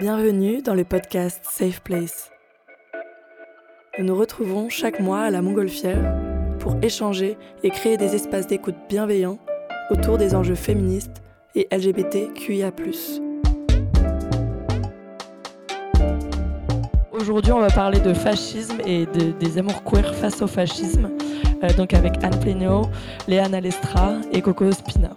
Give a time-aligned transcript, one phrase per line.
[0.00, 2.30] Bienvenue dans le podcast Safe Place.
[3.98, 6.16] Nous nous retrouvons chaque mois à la Montgolfière
[6.58, 9.38] pour échanger et créer des espaces d'écoute bienveillants
[9.90, 11.22] autour des enjeux féministes
[11.54, 12.72] et LGBTQIA.
[17.12, 21.10] Aujourd'hui, on va parler de fascisme et des amours queer face au fascisme,
[21.62, 22.86] euh, donc avec Anne Plénaud,
[23.28, 25.10] Léane Alestra et Coco Spina.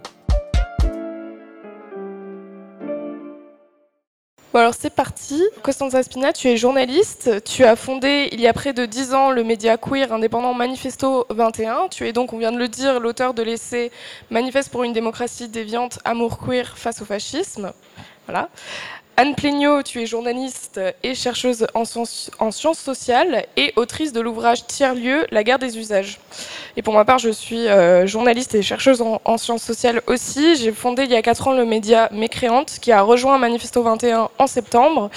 [4.56, 5.44] Bon alors c'est parti.
[5.64, 7.44] Costanza Spina, tu es journaliste.
[7.44, 11.26] Tu as fondé il y a près de 10 ans le média queer indépendant Manifesto
[11.30, 11.90] 21.
[11.90, 13.92] Tu es donc, on vient de le dire, l'auteur de l'essai
[14.30, 17.74] Manifeste pour une démocratie déviante, amour queer face au fascisme.
[18.28, 18.48] Voilà.
[19.18, 25.26] Anne Pléniaud, tu es journaliste et chercheuse en sciences, sociales et autrice de l'ouvrage Tiers-lieu,
[25.32, 26.20] la guerre des usages.
[26.76, 30.58] Et pour ma part, je suis euh, journaliste et chercheuse en, sciences sociales aussi.
[30.58, 34.28] J'ai fondé il y a 4 ans le média Mécréante qui a rejoint Manifesto 21
[34.38, 35.10] en septembre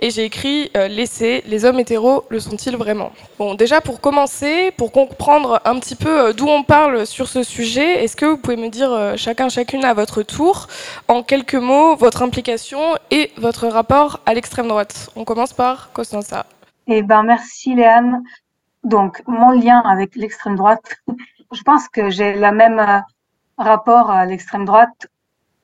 [0.00, 3.10] et j'ai écrit euh, l'essai Les hommes hétéros le sont-ils vraiment?
[3.38, 7.42] Bon, déjà pour commencer, pour comprendre un petit peu euh, d'où on parle sur ce
[7.42, 10.68] sujet, est-ce que vous pouvez me dire chacun chacune à votre tour
[11.08, 15.08] en quelques mots votre implication et votre votre rapport à l'extrême droite.
[15.14, 16.46] On commence par Costanza.
[16.88, 18.24] Eh ben, merci Léane.
[18.82, 20.96] Donc, mon lien avec l'extrême droite,
[21.52, 22.98] je pense que j'ai le même euh,
[23.56, 25.06] rapport à l'extrême droite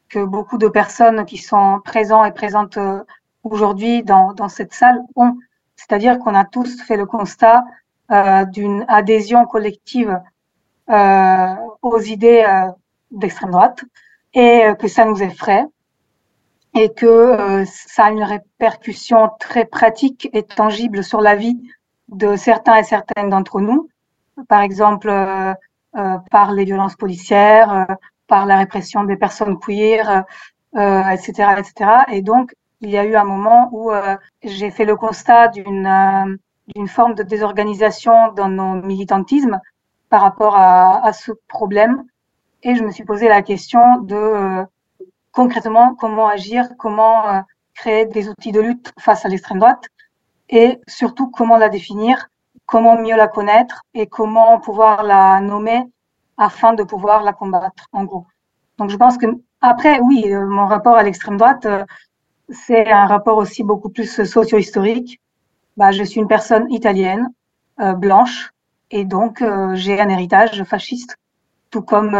[0.09, 3.03] que beaucoup de personnes qui sont présentes et présentes euh,
[3.43, 5.35] aujourd'hui dans, cette salle ont.
[5.75, 7.65] C'est-à-dire qu'on a tous fait le constat
[8.13, 10.21] euh, d'une adhésion collective
[11.91, 12.45] aux idées
[13.11, 13.83] d'extrême droite
[14.35, 15.65] et que ça nous effraie
[16.75, 21.61] et que euh, ça a une répercussion très pratique et tangible sur la vie
[22.09, 23.89] de certains et certaines d'entre nous,
[24.49, 25.53] par exemple euh,
[25.97, 27.95] euh par les violences policières, euh,
[28.27, 30.25] par la répression des personnes queer,
[30.75, 31.91] etc., etc.
[32.09, 33.93] Et donc, il y a eu un moment où
[34.43, 36.39] j'ai fait le constat d'une
[36.75, 39.61] d'une forme de désorganisation dans nos militantismes
[40.09, 42.05] par rapport à, à, ce problème.
[42.63, 44.65] Et je me suis posé la question de
[45.33, 47.41] concrètement comment agir, comment euh,
[47.75, 49.87] créer des outils de lutte face à l'extrême droite
[50.49, 52.29] et surtout comment la définir,
[52.67, 55.83] comment mieux la connaître et comment pouvoir la nommer
[56.37, 58.27] afin de pouvoir la combattre, en gros.
[58.79, 59.27] Donc je pense que
[59.63, 61.85] après, oui, euh, mon rapport à l'extrême droite, euh,
[62.51, 65.21] c'est un rapport aussi beaucoup plus socio-historique.
[65.79, 67.29] Bah, je suis une personne italienne,
[67.97, 68.51] blanche,
[68.91, 71.17] et donc j'ai un héritage fasciste,
[71.71, 72.15] tout comme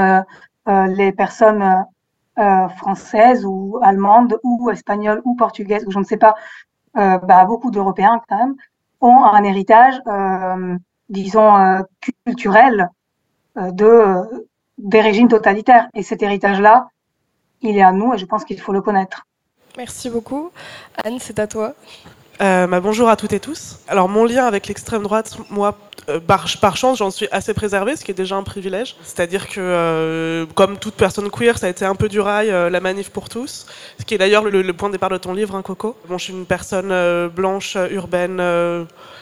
[0.67, 1.85] les personnes
[2.39, 6.35] euh, française ou allemande ou espagnole ou portugaise ou je ne sais pas,
[6.97, 8.55] euh, bah, beaucoup d'Européens quand même
[9.01, 10.77] ont un héritage, euh,
[11.09, 11.83] disons, euh,
[12.25, 12.89] culturel
[13.57, 14.45] de
[14.79, 15.89] des régimes totalitaires.
[15.95, 16.89] Et cet héritage-là,
[17.61, 19.27] il est à nous et je pense qu'il faut le connaître.
[19.77, 20.51] Merci beaucoup.
[21.05, 21.75] Anne, c'est à toi.
[22.41, 23.79] Euh, bah, bonjour à toutes et tous.
[23.89, 25.79] Alors mon lien avec l'extrême droite, moi,
[26.09, 28.97] euh, par, chance, j'en suis assez préservée, ce qui est déjà un privilège.
[29.03, 32.81] C'est-à-dire que, euh, comme toute personne queer, ça a été un peu du rail, la
[32.81, 33.67] manif pour tous,
[33.99, 35.97] ce qui est d'ailleurs le, point de départ de ton livre, hein, Coco.
[36.09, 38.39] Bon, je suis une personne blanche, urbaine,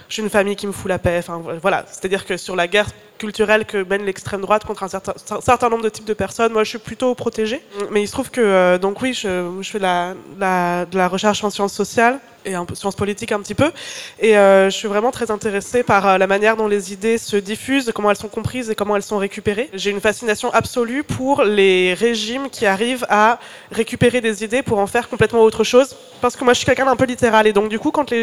[0.08, 1.18] j'ai une famille qui me fout la paix.
[1.18, 1.84] Enfin, voilà.
[1.88, 2.88] C'est-à-dire que sur la guerre
[3.20, 6.70] culturelle que mène l'extrême droite contre un certain, nombre de types de personnes, moi, je
[6.70, 7.62] suis plutôt protégée.
[7.92, 12.18] Mais il se trouve que, donc oui, je, fais de la recherche en sciences sociales
[12.44, 13.70] et en sciences politiques un petit peu.
[14.18, 17.36] Et euh, je suis vraiment très intéressée par euh, la manière dont les idées se
[17.36, 19.70] diffusent, comment elles sont comprises et comment elles sont récupérées.
[19.74, 23.38] J'ai une fascination absolue pour les régimes qui arrivent à
[23.70, 25.96] récupérer des idées pour en faire complètement autre chose.
[26.20, 27.46] Parce que moi, je suis quelqu'un d'un peu littéral.
[27.46, 28.22] Et donc, du coup, quand les,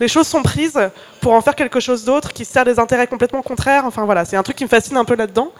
[0.00, 0.78] les choses sont prises
[1.20, 4.36] pour en faire quelque chose d'autre qui sert des intérêts complètement contraires, enfin voilà, c'est
[4.36, 5.52] un truc qui me fascine un peu là-dedans.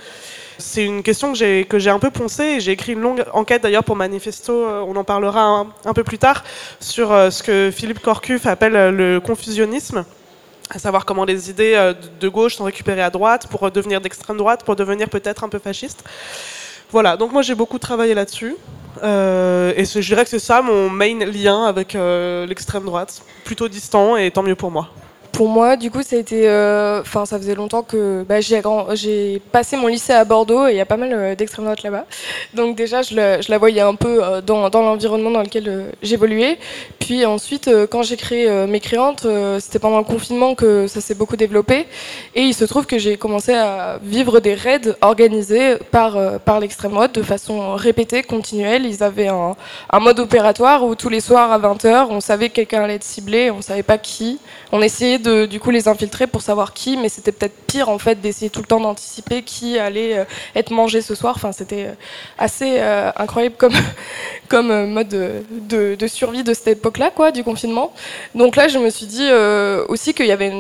[0.59, 2.61] C'est une question que j'ai que j'ai un peu poncée.
[2.61, 4.53] J'ai écrit une longue enquête d'ailleurs pour Manifesto.
[4.53, 6.45] Euh, on en parlera un, peu plus tard
[6.81, 10.05] sur euh, ce que Philippe Corcuff appelle euh, le confusionnisme
[10.71, 14.65] à savoir comment les idées de gauche sont récupérées à droite pour devenir d'extrême droite,
[14.65, 16.03] pour devenir peut-être un peu fasciste.
[16.91, 18.57] Voilà, donc moi j'ai beaucoup travaillé là-dessus.
[19.03, 21.95] Et je dirais que c'est ça mon main lien avec
[22.49, 23.21] l'extrême droite.
[23.45, 24.89] Plutôt distant et tant mieux pour moi.
[25.35, 29.43] Pour moi, du coup, ça a été, euh, enfin, ça faisait longtemps que bah, j'ai
[29.51, 32.07] passé mon lycée à Bordeaux et il y a pas mal euh, d'extrême droite là-bas.
[32.55, 35.87] Donc déjà, je, le, je, la voyais un peu euh, dans, dans l'environnement dans lequel
[36.03, 36.57] j'évoluais.
[37.01, 39.27] Puis ensuite, quand j'ai créé mes créantes,
[39.59, 41.87] c'était pendant le confinement que ça s'est beaucoup développé.
[42.37, 46.93] Et il se trouve que j'ai commencé à vivre des raids organisés par par l'extrême
[46.93, 48.87] droite de façon répétée, continuelle.
[48.87, 49.55] Ils avaient un,
[49.91, 53.05] un mode opératoire où tous les soirs à 20h, on savait que quelqu'un allait être
[53.05, 54.39] ciblé, on savait pas qui.
[54.73, 57.99] On essayait de du coup les infiltrer pour savoir qui, mais c'était peut-être pire en
[57.99, 60.25] fait d'essayer tout le temps d'anticiper qui allait euh,
[60.55, 61.35] être mangé ce soir.
[61.37, 61.95] Enfin, c'était euh,
[62.39, 63.73] assez euh, incroyable comme
[64.49, 65.09] comme mode
[65.51, 67.93] de, survie de cette époque-là, quoi, du confinement.
[68.35, 69.27] Donc là, je me suis dit
[69.89, 70.53] aussi qu'il y avait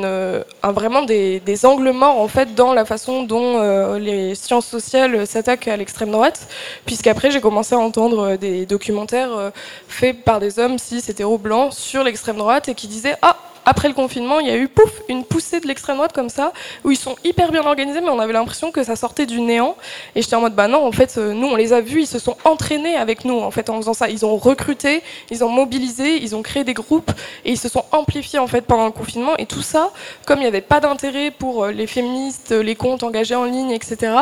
[0.62, 5.68] vraiment des, des, angles morts en fait dans la façon dont les sciences sociales s'attaquent
[5.68, 6.48] à l'extrême droite,
[6.86, 9.52] puisqu'après j'ai commencé à entendre des documentaires
[9.86, 13.88] faits par des hommes cis hétéro blancs sur l'extrême droite et qui disaient ah après
[13.88, 16.52] le confinement, il y a eu pouf, une poussée de l'extrême droite comme ça,
[16.84, 19.76] où ils sont hyper bien organisés, mais on avait l'impression que ça sortait du néant.
[20.14, 22.06] Et j'étais en mode, bah non, en fait, euh, nous, on les a vus, ils
[22.06, 24.08] se sont entraînés avec nous, en fait, en faisant ça.
[24.08, 27.10] Ils ont recruté, ils ont mobilisé, ils ont créé des groupes,
[27.44, 29.36] et ils se sont amplifiés, en fait, pendant le confinement.
[29.38, 29.90] Et tout ça,
[30.26, 33.70] comme il n'y avait pas d'intérêt pour euh, les féministes, les comptes engagés en ligne,
[33.70, 34.12] etc.,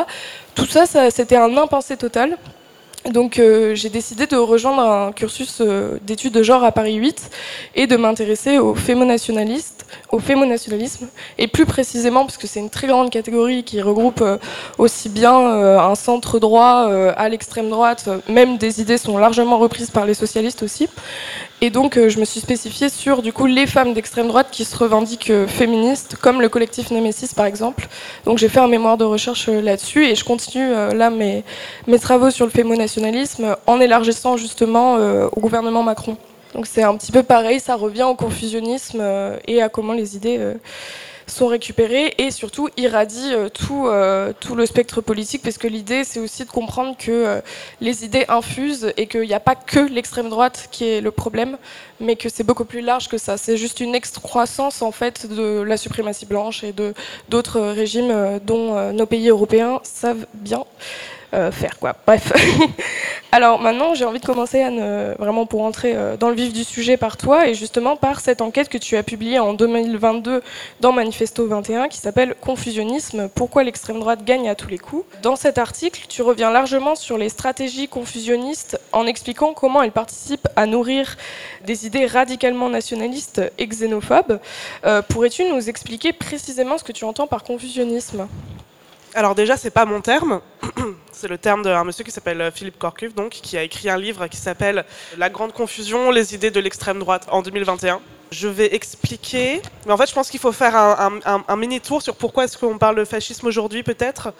[0.55, 2.39] tout ça, ça c'était un impensé total.
[3.10, 7.31] Donc euh, j'ai décidé de rejoindre un cursus euh, d'études de genre à Paris 8
[7.75, 13.64] et de m'intéresser au fémonationalisme et plus précisément parce que c'est une très grande catégorie
[13.64, 14.38] qui regroupe euh,
[14.78, 20.06] aussi bien un centre droit à l'extrême droite, même des idées sont largement reprises par
[20.06, 20.88] les socialistes aussi.
[21.60, 24.76] Et donc, je me suis spécifiée sur du coup les femmes d'extrême droite qui se
[24.76, 27.88] revendiquent féministes, comme le collectif Nemesis par exemple.
[28.25, 31.44] Donc, j'ai fait un mémoire de recherche là-dessus et je continue là mes,
[31.87, 32.92] mes travaux sur le fémonationalisme
[33.67, 36.17] en élargissant justement au gouvernement Macron.
[36.55, 39.03] Donc, c'est un petit peu pareil, ça revient au confusionnisme
[39.47, 40.55] et à comment les idées
[41.27, 46.05] sont récupérés et surtout irradient euh, tout, euh, tout le spectre politique parce que l'idée
[46.05, 47.41] c'est aussi de comprendre que euh,
[47.81, 51.56] les idées infusent et qu'il n'y a pas que l'extrême droite qui est le problème
[52.00, 53.37] mais que c'est beaucoup plus large que ça.
[53.37, 56.94] C'est juste une excroissance en fait de la suprématie blanche et de
[57.29, 60.65] d'autres régimes dont nos pays européens savent bien
[61.21, 61.79] euh, faire.
[61.79, 61.94] Quoi.
[62.06, 62.32] Bref.
[63.32, 66.64] Alors maintenant, j'ai envie de commencer, Anne, vraiment pour entrer euh, dans le vif du
[66.64, 70.43] sujet par toi, et justement par cette enquête que tu as publiée en 2022
[70.81, 75.05] dans Manifesto 21, qui s'appelle Confusionnisme, pourquoi l'extrême droite gagne à tous les coups.
[75.23, 80.49] Dans cet article, tu reviens largement sur les stratégies confusionnistes en expliquant comment elles participent
[80.56, 81.17] à nourrir
[81.64, 84.40] des idées radicalement nationalistes et xénophobes.
[84.84, 88.29] Euh, pourrais-tu nous expliquer précisément ce que tu entends par confusionnisme?
[89.14, 90.40] Alors déjà, c'est pas mon terme,
[91.12, 93.99] c'est le terme d'un monsieur qui s'appelle euh, Philippe Corcuve, donc, qui a écrit un
[93.99, 94.85] livre qui s'appelle
[95.19, 98.00] La grande confusion, les idées de l'extrême droite en 2021.
[98.31, 102.44] Je vais expliquer, mais en fait je pense qu'il faut faire un, mini-tour sur pourquoi
[102.44, 104.32] est-ce qu'on parle de fascisme aujourd'hui peut-être.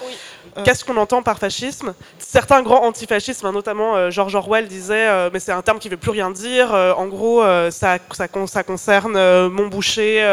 [0.57, 1.93] Euh, qu'est-ce qu'on entend par fascisme?
[2.19, 5.93] Certains grands antifascismes, hein, notamment euh, George Orwell disait mais c'est un terme qui ne
[5.93, 10.25] veut plus rien dire, en gros ça, ça, ça, concerne mon boucher,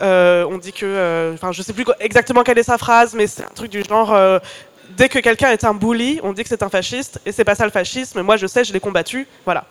[0.00, 3.54] on dit que, enfin je sais plus exactement quelle est sa phrase, mais c'est un
[3.54, 4.40] truc du genre
[4.98, 7.54] dès que quelqu'un est un bully, on dit que c'est un fasciste, et c'est pas
[7.54, 8.20] ça le fascisme.
[8.22, 9.26] Moi, je sais, je l'ai combattu.
[9.44, 9.64] Voilà.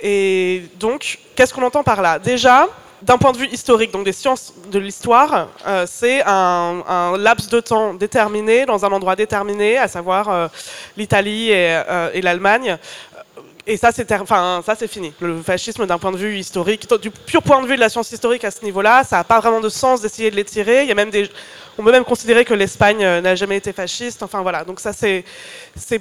[0.00, 2.18] Et donc, qu'est-ce qu'on entend par là?
[2.18, 2.68] Déjà,
[3.00, 7.60] d'un point de vue historique, donc des sciences de l'histoire, euh, c'est un, laps de
[7.60, 10.48] temps déterminé, dans un endroit déterminé, à savoir euh,
[10.96, 12.78] l'Italie et, euh, et l'Allemagne.
[13.64, 15.12] Et ça, c'est enfin, ça, c'est fini.
[15.20, 18.10] Le fascisme, d'un point de vue historique, du pur point de vue de la science
[18.10, 20.82] historique à ce niveau-là, ça n'a pas vraiment de sens d'essayer de l'étirer.
[20.82, 21.30] Il y a même des,
[21.78, 24.22] on peut même considérer que l'Espagne euh, n'a jamais été fasciste.
[24.22, 25.24] Enfin voilà, donc ça c'est,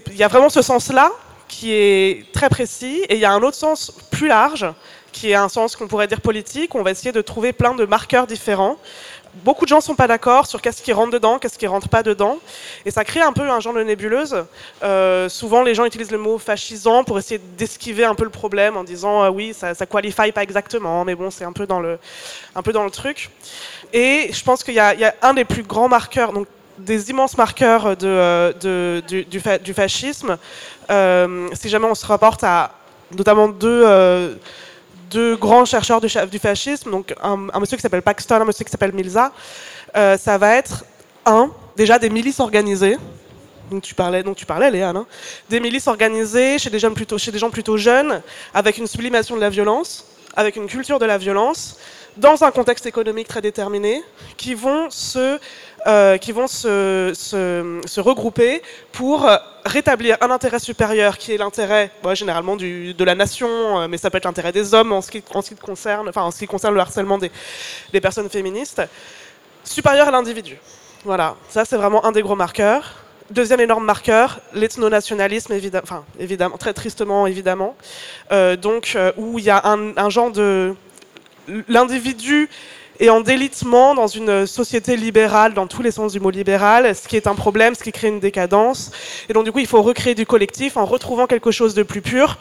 [0.08, 1.12] il y a vraiment ce sens-là
[1.48, 4.66] qui est très précis, et il y a un autre sens plus large
[5.12, 6.74] qui est un sens qu'on pourrait dire politique.
[6.76, 8.78] On va essayer de trouver plein de marqueurs différents.
[9.34, 12.04] Beaucoup de gens sont pas d'accord sur qu'est-ce qui rentre dedans, qu'est-ce qui rentre pas
[12.04, 12.38] dedans,
[12.86, 14.44] et ça crée un peu un genre de nébuleuse.
[14.84, 18.76] Euh, souvent, les gens utilisent le mot fascisant pour essayer d'esquiver un peu le problème
[18.76, 21.80] en disant euh, oui, ça, ça qualifie pas exactement, mais bon, c'est un peu dans
[21.80, 21.98] le,
[22.92, 23.30] truc.
[23.94, 26.48] Et je pense qu'il y, a un des plus grands marqueurs, donc
[26.78, 30.38] des immenses marqueurs de, du, fascisme.
[30.90, 32.72] Euh, si jamais on se rapporte à
[33.16, 34.36] notamment deux, euh,
[35.12, 38.94] deux grands chercheurs du, fascisme, donc un, monsieur qui s'appelle Paxton, un monsieur qui s'appelle
[38.94, 39.32] Milza,
[39.96, 40.86] euh, ça va être
[41.26, 42.98] un, déjà des milices organisées.
[43.70, 45.06] Donc tu parlais, donc tu parlais, Léa, hein,
[45.50, 48.22] des milices organisées chez des, jeunes plutôt, chez des gens plutôt jeunes,
[48.54, 51.78] avec une sublimation de la violence, avec une culture de la violence,
[52.18, 54.04] dans un contexte économique très déterminé,
[54.36, 55.40] qui vont se,
[55.88, 58.62] euh, qui vont se, regrouper
[58.92, 59.28] pour
[59.66, 64.18] rétablir un intérêt supérieur qui est l'intérêt généralement de la nation, euh, mais ça peut
[64.18, 67.18] être l'intérêt des hommes en ce qui, concerne, enfin, en ce qui concerne le harcèlement
[67.18, 68.82] des, personnes féministes,
[69.64, 70.58] supérieur à l'individu.
[71.04, 72.96] Voilà, ça c'est vraiment un des gros marqueurs.
[73.30, 75.54] Deuxième énorme marqueur, l'ethnonationalisme,
[76.20, 77.76] évidemment, très tristement évidemment,
[78.32, 80.76] euh, donc où il y a un genre de
[81.68, 82.50] l'individu
[83.00, 87.08] est en délitement dans une société libérale, dans tous les sens du mot libéral, ce
[87.08, 88.92] qui est un problème, ce qui crée une décadence.
[89.30, 92.02] Et donc du coup, il faut recréer du collectif en retrouvant quelque chose de plus
[92.02, 92.38] pur,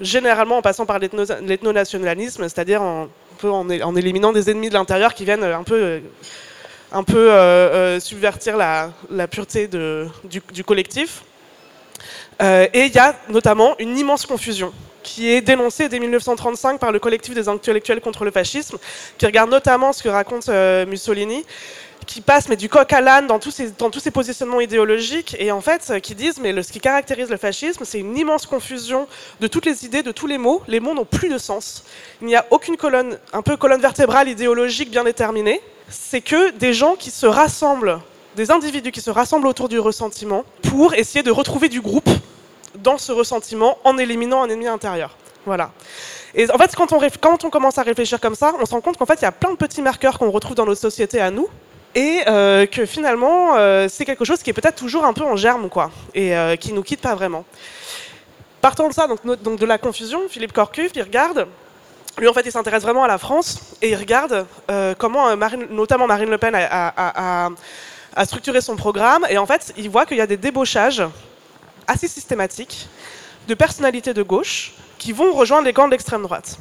[0.00, 3.08] généralement en passant par l'ethnonationalisme, c'est-à-dire en
[3.44, 6.00] en, éliminant des ennemis de l'intérieur qui viennent un peu,
[6.92, 11.22] un peu subvertir la, pureté du, collectif.
[12.40, 16.98] et il y a notamment une immense confusion qui est dénoncée dès 1935 par le
[16.98, 18.78] collectif des intellectuels contre le fascisme,
[19.16, 21.44] qui regarde notamment ce que raconte Mussolini,
[22.08, 25.36] qui passent mais du coq à l'âne dans tous ces dans tous ces positionnements idéologiques
[25.38, 29.06] et en fait qui disent mais ce qui caractérise le fascisme c'est une immense confusion
[29.40, 30.62] de toutes les idées de tous les mots.
[30.68, 31.84] Les mots n'ont plus de sens.
[32.22, 35.60] Il n'y a aucune colonne un peu colonne vertébrale idéologique bien déterminée.
[35.90, 38.00] C'est que des gens qui se rassemblent
[38.36, 42.08] des individus qui se rassemblent autour du ressentiment pour essayer de retrouver du groupe
[42.82, 45.16] dans ce ressentiment en éliminant un ennemi intérieur.
[45.46, 45.70] Voilà.
[46.34, 49.06] Et en fait quand on commence à réfléchir comme ça on se rend compte qu'en
[49.06, 51.48] fait il y a plein de petits marqueurs qu'on retrouve dans nos sociétés à nous
[51.94, 55.36] et euh, que finalement euh, c'est quelque chose qui est peut-être toujours un peu en
[55.36, 57.44] germe quoi et euh, qui nous quitte pas vraiment.
[58.60, 61.46] Partant de ça, donc, de la confusion, Philippe Corcuff, il regarde,
[62.18, 64.46] lui en fait il s'intéresse vraiment à la France et il regarde
[64.98, 67.50] comment Marine, notamment Marine Le Pen a,
[68.24, 71.02] structuré son programme et en fait il voit qu'il y a des débauchages
[71.88, 72.88] assez systématiques
[73.48, 76.58] de personnalités de gauche qui vont rejoindre les camps de l'extrême droite.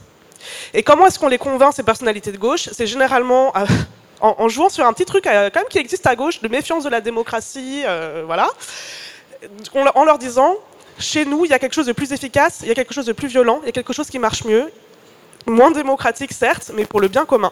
[0.74, 2.70] Et comment est-ce qu'on les convainc ces personnalités de gauche?
[2.72, 3.54] C'est généralement
[4.22, 6.84] en, jouant sur un petit truc euh, quand même qui existe à gauche, de méfiance
[6.84, 8.50] de la démocratie, euh, voilà,
[9.74, 10.56] en leur disant,
[11.00, 13.06] chez nous, il y a quelque chose de plus efficace, il y a quelque chose
[13.06, 14.72] de plus violent, il y a quelque chose qui marche mieux,
[15.46, 17.52] moins démocratique certes, mais pour le bien commun.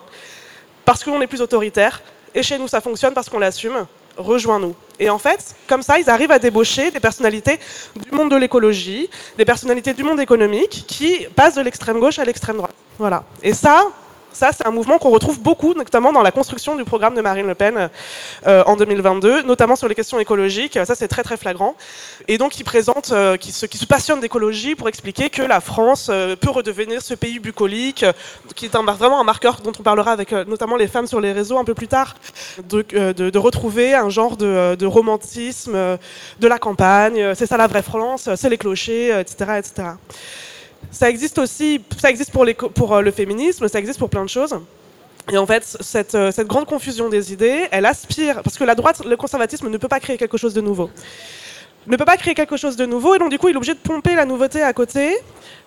[0.83, 2.01] Parce qu'on est plus autoritaire,
[2.33, 3.85] et chez nous ça fonctionne parce qu'on l'assume,
[4.17, 4.75] rejoins-nous.
[4.99, 7.59] Et en fait, comme ça, ils arrivent à débaucher des personnalités
[7.95, 12.25] du monde de l'écologie, des personnalités du monde économique, qui passent de l'extrême gauche à
[12.25, 12.75] l'extrême droite.
[12.97, 13.23] Voilà.
[13.43, 13.87] Et ça,
[14.35, 17.47] ça, c'est un mouvement qu'on retrouve beaucoup, notamment dans la construction du programme de Marine
[17.47, 17.89] Le Pen
[18.45, 20.77] euh, en 2022, notamment sur les questions écologiques.
[20.83, 21.75] Ça, c'est très très flagrant.
[22.27, 22.53] Et donc,
[23.11, 27.39] euh, qui, se, passionne d'écologie pour expliquer que la France euh, peut redevenir ce pays
[27.39, 28.05] bucolique,
[28.55, 31.57] qui est vraiment un marqueur dont on parlera avec notamment les femmes sur les réseaux
[31.57, 32.15] un peu plus tard,
[32.67, 35.97] de retrouver un genre de, de, romantisme
[36.39, 37.33] de la campagne.
[37.35, 39.87] C'est ça la vraie France, c'est les clochers, etc., etc.
[40.91, 44.55] Ça existe aussi, ça existe pour, euh, le féminisme, ça existe pour plein de choses.
[45.31, 48.75] Et en fait, cette, euh, cette, grande confusion des idées, elle aspire, parce que la
[48.75, 50.89] droite, le conservatisme ne peut pas créer quelque chose de nouveau.
[51.87, 53.73] Ne peut pas créer quelque chose de nouveau, et donc du coup, il est obligé
[53.73, 55.15] de pomper la nouveauté à côté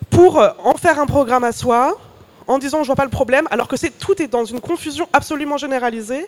[0.09, 1.99] pour euh, en faire un programme à soi,
[2.47, 5.07] en disant je vois pas le problème, alors que c'est tout est dans une confusion
[5.13, 6.27] absolument généralisée.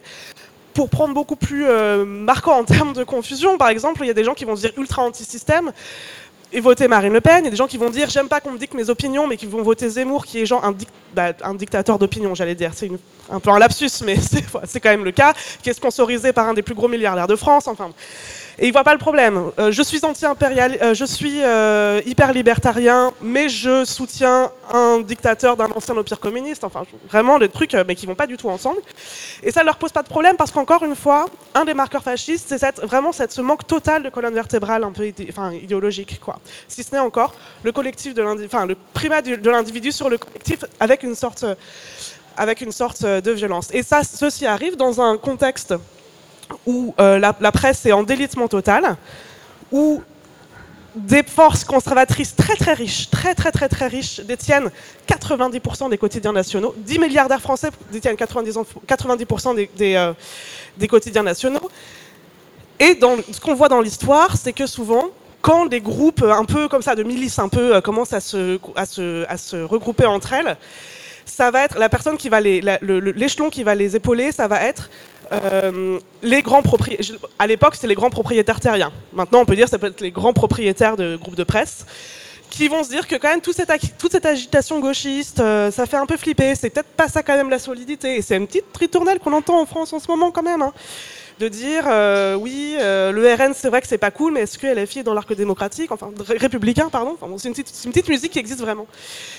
[0.74, 1.66] Pour prendre beaucoup plus
[2.06, 4.62] marquant en termes de confusion, par exemple, il y a des gens qui vont se
[4.62, 5.74] dire ultra anti-système,
[6.60, 7.40] voter Marine Le Pen.
[7.40, 9.28] Il y a des gens qui vont dire j'aime pas qu'on me dicte mes opinions,
[9.28, 10.76] mais qui vont voter Zemmour, qui est genre un,
[11.14, 12.72] bah, un dictateur d'opinion, j'allais dire.
[12.74, 12.92] C'est
[13.30, 14.18] un peu un lapsus, mais
[14.66, 17.36] c'est quand même le cas, qui est sponsorisé par un des plus gros milliardaires de
[17.36, 17.68] France.
[17.68, 17.92] Enfin,
[18.62, 19.52] et il voit pas le problème.
[19.58, 25.58] Euh, je suis anti-impérial, euh, je suis euh, hyper libertarien, mais je soutiens un dictateur
[25.58, 26.64] d'un ancien empire communiste.
[26.64, 28.80] Enfin, vraiment des trucs, mais qui vont pas du tout ensemble.
[29.42, 31.26] Et ça leur pose pas de problème parce qu'encore une fois,
[31.56, 35.08] un des marqueurs fascistes, c'est vraiment cette, ce manque total de colonne vertébrale un peu
[35.08, 36.38] idéologique, quoi.
[36.68, 41.16] Si ce n'est encore le collectif de primat de l'individu sur le collectif avec une
[41.16, 41.46] sorte
[43.04, 43.70] de violence.
[43.74, 45.74] Et ça, ceci arrive dans un contexte
[46.66, 48.96] où euh, la, presse est en délitement total,
[49.72, 50.02] où
[50.96, 54.70] des forces conservatrices très très riches, très très très très riches, détiennent
[55.08, 56.74] 90% des quotidiens nationaux.
[56.78, 60.14] 10 milliardaires français détiennent 90%, des, euh,
[60.78, 61.70] des, quotidiens nationaux.
[62.80, 65.06] Et ce qu'on voit dans l'histoire, c'est que souvent,
[65.42, 68.60] quand des groupes un peu comme ça, de milices un peu, euh, commencent à se,
[68.76, 70.58] à, se, regrouper entre elles,
[71.26, 74.90] ça va être la personne qui va l'échelon qui va les épauler, ça va être
[75.32, 77.16] euh, les grands propriétaires.
[77.40, 78.92] À l'époque, c'était les grands propriétaires terriens.
[79.14, 81.86] Maintenant, on peut dire que ça peut être les grands propriétaires de groupes de presse
[82.50, 85.86] qui vont se dire que quand même toute cette, toute cette agitation gauchiste, euh, ça
[85.86, 86.54] fait un peu flipper.
[86.56, 88.18] C'est peut-être pas ça quand même la solidité.
[88.18, 90.62] Et c'est une petite ritournelle qu'on entend en France en ce moment quand même.
[90.62, 90.74] Hein.
[91.40, 94.68] de dire euh, oui, le RN c'est vrai que c'est pas cool, mais est-ce que
[94.68, 97.18] LFI est dans l'arc démocratique, enfin républicain, pardon.
[97.38, 98.86] C'est une, une, petite musique qui existe vraiment.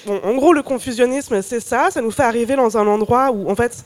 [0.07, 1.91] Bon, en gros, le confusionnisme, c'est ça.
[1.91, 3.85] Ça nous fait arriver dans un endroit où en fait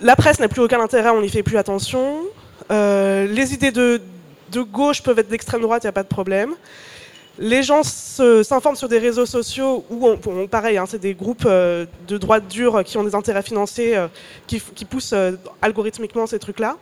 [0.00, 2.20] la presse n'a plus aucun intérêt, on n'y fait plus attention.
[2.70, 4.00] Euh, les idées de,
[4.54, 6.54] gauche peuvent être d'extrême droite, il n'y a pas de problème.
[7.38, 11.84] Les gens s'informent sur des réseaux sociaux où, on, pareil, hein, c'est des groupes euh,
[12.08, 14.08] de droite dure qui ont des intérêts financiers euh,
[14.46, 15.14] qui, poussent
[15.60, 16.76] algorithmiquement ces trucs-là.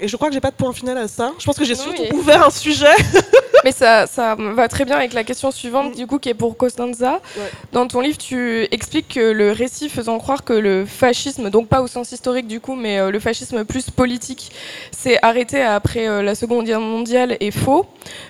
[0.00, 1.32] Et je crois que j'ai pas de point final à ça.
[1.38, 2.94] Je pense que j'ai surtout ouvert un sujet.
[3.64, 6.54] Mais ça, ça va très bien avec la question suivante, du coup, qui est pour
[6.56, 7.20] Costanza.
[7.72, 11.80] Dans ton livre, tu expliques que le récit faisant croire que le fascisme, donc pas
[11.80, 14.52] au sens historique du coup, mais euh, le fascisme plus politique,
[14.90, 17.86] s'est arrêté après euh, la Seconde Guerre mondiale est faux.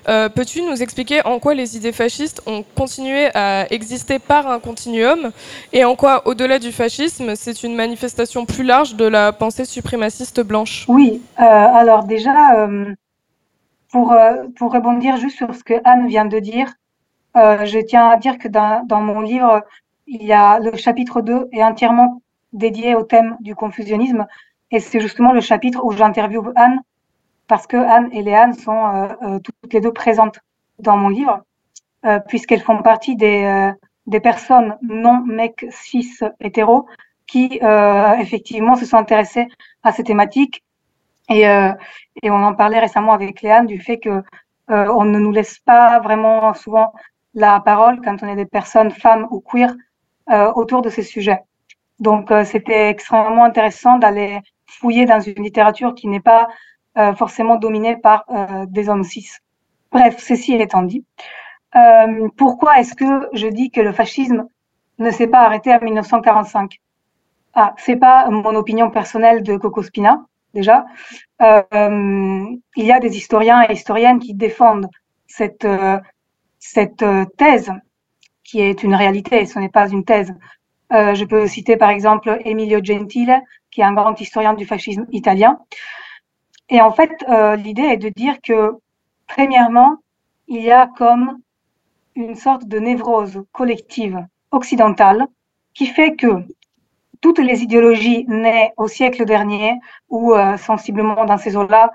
[0.08, 4.60] Euh, peux-tu nous expliquer en quoi les idées fascistes ont continué à exister par un
[4.60, 5.32] continuum
[5.72, 10.40] et en quoi, au-delà du fascisme, c'est une manifestation plus large de la pensée suprémaciste
[10.40, 10.84] blanche?
[10.88, 11.20] Oui,
[11.54, 12.66] alors déjà
[13.94, 16.74] pour, euh, pour rebondir juste sur ce que Anne vient de dire,
[17.36, 19.62] euh, je tiens à dire que dans, mon livre,
[20.08, 22.20] il y a le chapitre 2 est entièrement
[22.52, 24.26] dédié au thème du confusionnisme.
[24.72, 26.80] Et c'est justement le chapitre où j'interviewe Anne,
[27.46, 30.40] parce que Anne et Léane sont euh, euh toutes les deux présentes
[30.80, 31.42] dans mon livre,
[32.04, 33.72] euh, puisqu'elles font partie des, euh,
[34.08, 36.86] des personnes non mecs cis hétéros
[37.28, 37.60] qui
[38.18, 39.46] effectivement se sont intéressées
[39.84, 40.64] à ces thématiques
[41.28, 41.72] et, euh,
[42.22, 44.22] et on en parlait récemment avec Léane du fait que
[44.70, 46.92] euh, on ne nous laisse pas vraiment souvent
[47.34, 49.74] la parole quand on est des personnes femmes ou queer
[50.30, 51.40] euh, autour de ces sujets.
[52.00, 56.48] Donc euh, c'était extrêmement intéressant d'aller fouiller dans une littérature qui n'est pas
[56.98, 59.28] euh, forcément dominée par euh, des hommes cis.
[59.92, 61.04] Bref, ceci étant dit,
[62.36, 64.46] pourquoi est-ce que je dis que le fascisme
[64.98, 66.80] ne s'est pas arrêté en 1945
[67.54, 70.86] Ah, c'est pas mon opinion personnelle de Coco Spina déjà,
[71.42, 72.46] euh,
[72.76, 74.88] il y a des historiens et historiennes qui défendent
[75.26, 75.98] cette, euh,
[76.78, 77.70] euh, thèse,
[78.44, 80.32] qui est une réalité, ce n'est pas une thèse.
[80.90, 83.42] Je peux citer par exemple Emilio Gentile,
[83.72, 85.58] qui est un grand historien du fascisme italien.
[86.68, 87.10] Et en fait,
[87.56, 88.70] l'idée est de dire que,
[89.26, 89.96] premièrement,
[90.46, 91.40] il y a comme
[92.14, 95.26] une sorte de névrose collective occidentale
[95.74, 96.46] qui fait que
[97.24, 101.90] toutes les idéologies nées au siècle dernier ou euh, sensiblement dans ces eaux-là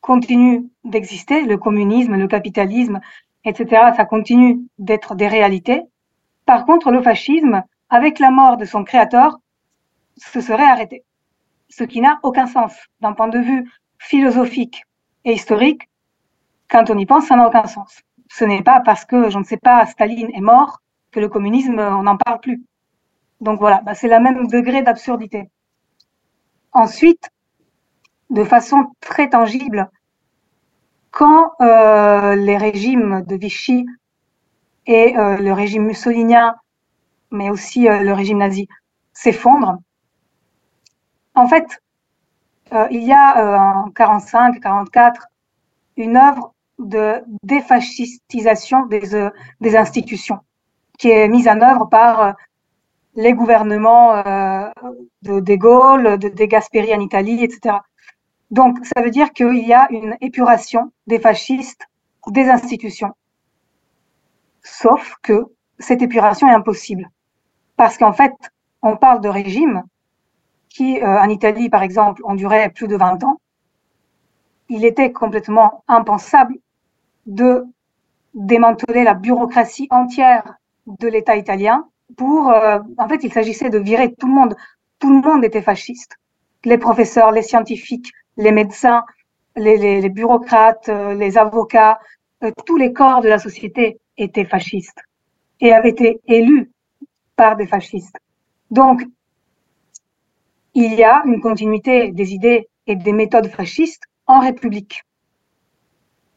[0.00, 2.98] continuent d'exister, le communisme, le capitalisme,
[3.44, 5.82] etc., ça continue d'être des réalités.
[6.46, 9.38] Par contre, le fascisme, avec la mort de son créateur,
[10.16, 11.04] se serait arrêté.
[11.68, 14.82] Ce qui n'a aucun sens d'un point de vue philosophique
[15.24, 15.88] et historique.
[16.68, 18.00] Quand on y pense, ça n'a aucun sens.
[18.28, 20.80] Ce n'est pas parce que, je ne sais pas, Staline est mort
[21.12, 22.64] que le communisme, on n'en parle plus.
[23.40, 25.50] Donc voilà, bah, c'est le même degré d'absurdité.
[26.72, 27.30] Ensuite,
[28.28, 29.90] de façon très tangible,
[31.10, 33.86] quand euh, les régimes de Vichy
[34.86, 36.54] et euh, le régime mussolinien,
[37.30, 38.68] mais aussi euh, le régime nazi,
[39.12, 39.78] s'effondrent,
[41.34, 41.80] en fait,
[42.90, 45.26] il y a en 45, 44
[45.96, 50.38] une œuvre de défascistisation des institutions
[50.98, 52.36] qui est mise en œuvre par
[53.14, 54.70] les gouvernements euh,
[55.22, 57.78] de De Gaulle, de De Gasperi en Italie, etc.
[58.50, 61.86] Donc, ça veut dire qu'il y a une épuration des fascistes,
[62.28, 63.14] des institutions.
[64.62, 65.46] Sauf que
[65.78, 67.08] cette épuration est impossible.
[67.76, 68.34] Parce qu'en fait,
[68.82, 69.82] on parle de régimes
[70.68, 73.40] qui, euh, en Italie, par exemple, ont duré plus de 20 ans.
[74.68, 76.56] Il était complètement impensable
[77.26, 77.64] de
[78.34, 80.54] démanteler la bureaucratie entière
[80.86, 84.56] de l'État italien pour, euh, en fait, il s'agissait de virer tout le monde.
[84.98, 86.16] Tout le monde était fasciste.
[86.64, 89.04] Les professeurs, les scientifiques, les médecins,
[89.56, 91.98] les, bureaucrates, euh, les avocats,
[92.42, 95.00] euh, tous les corps de la société étaient fascistes
[95.60, 96.70] et avaient été élus
[97.36, 98.16] par des fascistes.
[98.70, 99.02] Donc,
[100.74, 105.02] il y a une continuité des idées et des méthodes fascistes en République.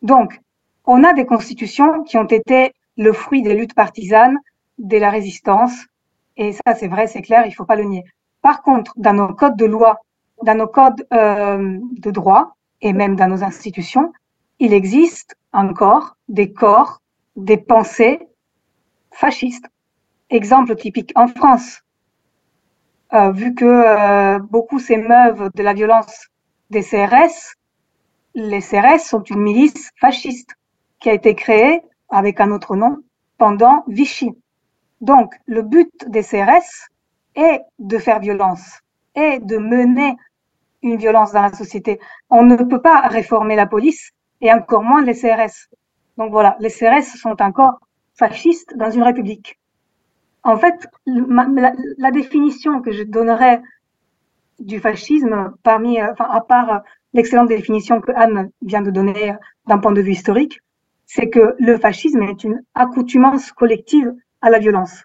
[0.02, 0.40] Donc,
[0.86, 4.38] on a des constitutions qui ont été le fruit des luttes partisanes
[4.78, 5.74] de la résistance.
[6.38, 8.04] Et ça, c'est vrai, c'est clair, il ne faut pas le nier.
[8.42, 10.00] Par contre, dans nos codes de loi,
[10.44, 14.12] dans nos codes euh, de droit et même dans nos institutions,
[14.60, 17.02] il existe encore des corps,
[17.36, 18.20] des pensées
[19.12, 19.66] fascistes.
[20.30, 21.82] Exemple typique en France,
[23.14, 26.28] euh, vu que euh, beaucoup s'émeuvent de la violence
[26.72, 27.56] des CRS,
[28.34, 30.56] les CRS sont une milice fasciste
[31.00, 32.98] qui a été créée avec un autre nom
[33.38, 34.32] pendant Vichy.
[35.04, 36.88] Donc, le but des CRS
[37.36, 38.80] est de faire violence,
[39.16, 40.16] est de mener
[40.82, 42.00] une violence dans la société.
[42.30, 45.68] On ne peut pas réformer la police et encore moins les CRS.
[46.18, 47.82] Donc voilà, les CRS sont encore
[48.16, 49.60] fascistes dans une république.
[50.44, 53.62] En fait, la, définition que je donnerais
[54.60, 59.36] du fascisme, parmi, enfin, à part l'excellente définition que Anne vient de donner
[59.68, 60.62] d'un point de vue historique,
[61.06, 65.04] c'est que le fascisme est une accoutumance collective à la violence.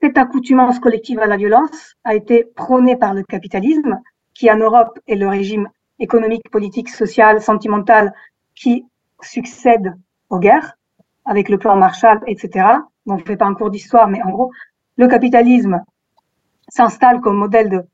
[0.00, 4.00] Cette accoutumance collective à la violence a été prônée par le capitalisme,
[4.32, 5.68] qui en Europe est le régime
[5.98, 8.14] économique, politique, social, sentimental
[8.54, 8.86] qui
[9.20, 9.94] succède
[10.30, 10.76] aux guerres,
[11.24, 12.66] avec le plan Marshall, etc.
[13.06, 14.50] on ne fait pas un cours d'histoire, mais en gros,
[14.96, 15.82] le capitalisme
[16.68, 17.86] s'installe comme modèle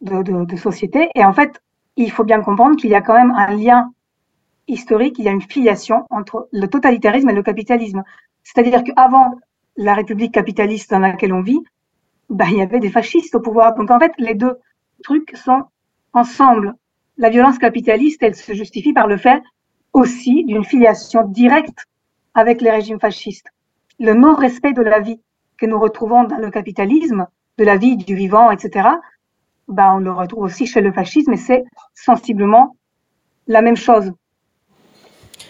[0.00, 1.08] de, de, société.
[1.14, 1.60] Et en fait,
[1.96, 3.92] il faut bien comprendre qu'il y a quand même un lien
[4.68, 8.02] historique, il y a une filiation entre le totalitarisme et le capitalisme.
[8.42, 9.34] C'est-à-dire qu'avant
[9.76, 11.60] la République capitaliste dans laquelle on vit,
[12.30, 13.74] ben, il y avait des fascistes au pouvoir.
[13.74, 14.58] Donc en fait, les deux
[15.04, 15.64] trucs sont
[16.12, 16.74] ensemble.
[17.18, 19.42] La violence capitaliste, elle se justifie par le fait
[19.92, 21.84] aussi d'une filiation directe
[22.34, 23.48] avec les régimes fascistes.
[23.98, 25.20] Le non-respect de la vie
[25.56, 28.88] que nous retrouvons dans le capitalisme, de la vie, du vivant, etc.,
[29.68, 32.76] ben, on le retrouve aussi chez le fascisme et c'est sensiblement
[33.46, 34.12] la même chose.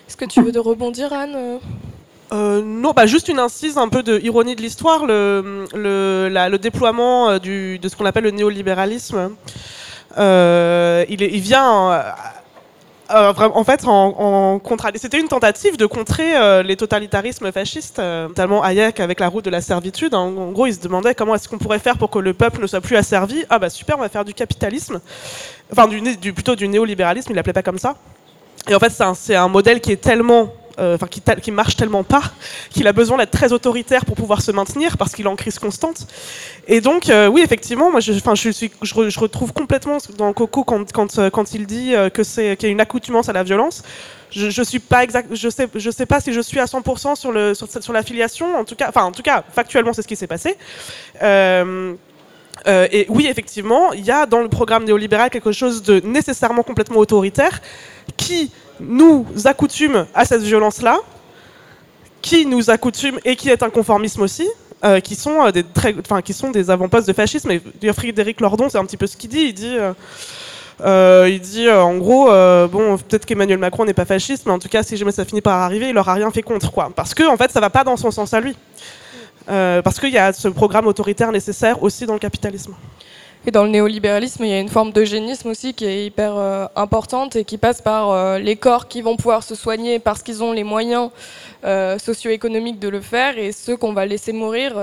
[0.06, 1.58] Est-ce que tu veux de rebondir, Anne?
[2.32, 7.38] Euh, non, bah juste une incise, un peu de ironie de l'histoire, le, déploiement euh,
[7.38, 9.36] de ce qu'on appelle le néolibéralisme.
[10.18, 12.02] Euh, il, vient
[13.10, 14.60] en fait en, en
[14.94, 19.60] C'était une tentative de contrer les totalitarismes fascistes, notamment Hayek avec la route de la
[19.60, 20.14] servitude.
[20.14, 22.66] En, gros, il se demandait comment est-ce qu'on pourrait faire pour que le peuple ne
[22.66, 23.44] soit plus asservi.
[23.50, 25.00] Ah bah super, on va faire du capitalisme,
[25.70, 27.30] enfin du, plutôt du néolibéralisme.
[27.30, 27.94] Il l'appelait pas comme ça.
[28.68, 32.22] Et en fait, c'est un, modèle qui est tellement enfin qui, qui, marche tellement pas
[32.70, 35.58] qu'il a besoin d'être très autoritaire pour pouvoir se maintenir parce qu'il est en crise
[35.58, 36.06] constante.
[36.68, 40.92] Et donc euh, oui effectivement, moi je, je suis, je, retrouve complètement dans Coco quand
[40.92, 43.82] quand, euh, quand il dit que c'est qu'il y a une accoutumance à la violence.
[44.30, 47.14] Je, je suis pas exact, je sais je sais pas si je suis à 100%
[47.14, 48.46] sur le sur, sur.
[48.46, 50.56] En tout cas, enfin en tout cas factuellement c'est ce qui s'est passé.
[51.22, 51.94] Euh,
[52.66, 56.62] euh, et oui, effectivement, il y a dans le programme néolibéral quelque chose de nécessairement
[56.62, 57.60] complètement autoritaire
[58.16, 60.98] qui nous accoutume à cette violence-là,
[62.22, 64.48] qui nous accoutume et qui est un conformisme aussi,
[64.84, 67.50] euh, qui, sont, euh, des très, qui sont des avant-postes de fascisme.
[67.50, 69.46] Et Frédéric Lordon, c'est un petit peu ce qu'il dit.
[69.48, 69.76] Il dit,
[70.84, 72.26] euh, il dit en gros,
[72.68, 75.40] bon, peut-être qu'Emmanuel Macron n'est pas fasciste, mais en tout cas, si jamais ça finit
[75.40, 76.72] par arriver, il aura rien fait contre.
[76.72, 76.90] Quoi.
[76.94, 78.56] Parce que, en fait, ça va pas dans son sens à lui.
[79.46, 82.74] parce qu'il y a ce programme autoritaire nécessaire aussi dans le capitalisme.
[83.48, 86.66] Et dans le néolibéralisme, il y a une forme d'eugénisme aussi qui est hyper euh,
[86.74, 90.42] importante et qui passe par euh, les corps qui vont pouvoir se soigner parce qu'ils
[90.42, 91.10] ont les moyens
[91.64, 94.74] euh, socio-économiques de le faire et ceux qu'on va laisser mourir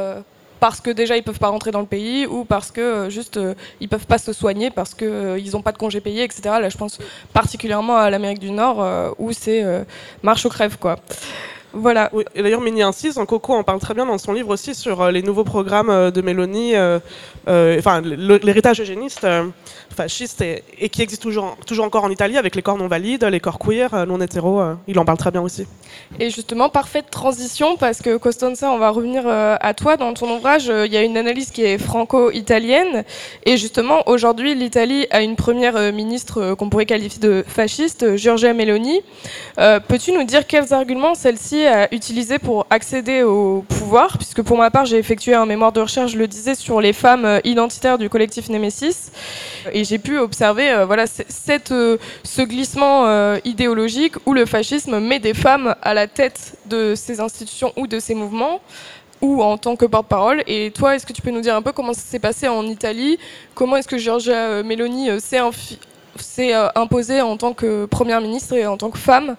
[0.61, 3.37] parce que déjà ils peuvent pas rentrer dans le pays ou parce que juste
[3.81, 6.41] ils peuvent pas se soigner parce que ils ont pas de congés payés, etc.
[6.43, 6.99] Là, je pense
[7.33, 9.61] particulièrement à l'Amérique du Nord où c'est
[10.23, 10.99] marche ou crève quoi.
[11.73, 12.09] Voilà.
[12.13, 14.75] Oui, et d'ailleurs, Mini insiste, en Coco en parle très bien dans son livre aussi
[14.75, 16.73] sur les nouveaux programmes de Mélanie,
[17.47, 19.25] enfin l'héritage eugéniste
[19.93, 23.23] fasciste et, et, qui existe toujours, toujours encore en Italie avec les corps non valides,
[23.23, 24.59] les corps queer, euh, non hétéros.
[24.59, 25.65] Euh, il en parle très bien aussi.
[26.19, 29.95] Et justement, parfaite transition parce que Costanza, on va revenir euh, à toi.
[29.95, 33.03] Dans ton ouvrage, il y a une analyse qui est franco-italienne.
[33.45, 39.01] Et justement, aujourd'hui, l'Italie a une première ministre qu'on pourrait qualifier de fasciste, Giorgia Meloni.
[39.55, 44.71] Peux-tu nous dire quels arguments celle-ci a utilisés pour accéder au pouvoir Puisque pour ma
[44.71, 48.09] part, j'ai effectué un mémoire de recherche, je le disais, sur les femmes identitaires du
[48.09, 49.11] collectif Nemesis.
[49.71, 54.99] Et j'ai pu observer euh, voilà, cette, euh, ce glissement euh, idéologique où le fascisme
[54.99, 58.61] met des femmes à la tête de ces institutions ou de ces mouvements
[59.21, 60.43] ou en tant que porte-parole.
[60.47, 62.65] Et toi, est-ce que tu peux nous dire un peu comment ça s'est passé en
[62.65, 63.17] Italie?
[63.55, 68.89] Comment est-ce que Giorgia Meloni s'est imposée en tant que première ministre et en tant
[68.89, 69.37] que femme?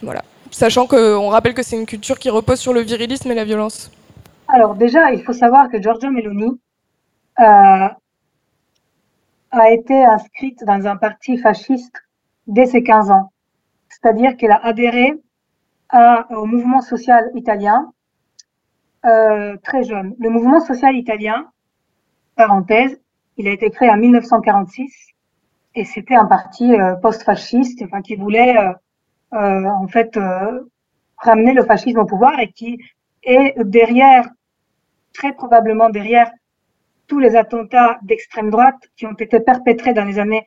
[0.00, 0.22] Voilà.
[0.50, 3.90] Sachant qu'on rappelle que c'est une culture qui repose sur le virilisme et la violence.
[4.48, 6.60] Alors déjà, il faut savoir que Giorgia Meloni
[7.36, 7.96] a
[9.70, 12.02] été inscrite dans un parti fasciste
[12.46, 13.30] dès ses 15 ans.
[13.88, 15.14] C'est-à-dire qu'elle a adhéré
[16.30, 17.90] au mouvement social italien
[19.06, 20.14] euh, très jeune.
[20.18, 21.50] Le mouvement social italien,
[22.36, 23.00] parenthèse,
[23.38, 24.92] il a été créé en 1946
[25.74, 28.74] et c'était un parti euh, post-fasciste, qui voulait euh, euh
[29.32, 30.60] en fait euh,
[31.16, 32.78] ramener le fascisme au pouvoir et qui
[33.22, 34.28] est derrière,
[35.12, 36.30] très probablement derrière
[37.06, 40.46] tous les attentats d'extrême droite qui ont été perpétrés dans les années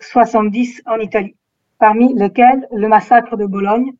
[0.00, 1.36] 70 en Italie,
[1.78, 3.92] parmi lesquels le massacre de Bologne,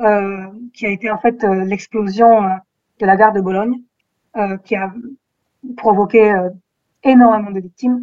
[0.00, 2.54] euh, qui a été en fait euh, l'explosion euh,
[3.00, 3.82] de la gare de Bologne,
[4.36, 4.92] euh, qui a
[5.76, 6.50] provoqué euh,
[7.02, 8.00] énormément de victimes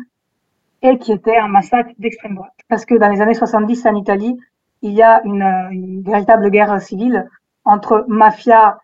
[0.81, 2.53] et qui était un massacre d'extrême droite.
[2.67, 4.37] Parce que dans les années 70 en Italie,
[4.85, 7.27] il y a une, véritable guerre civile
[7.63, 8.79] entre mafia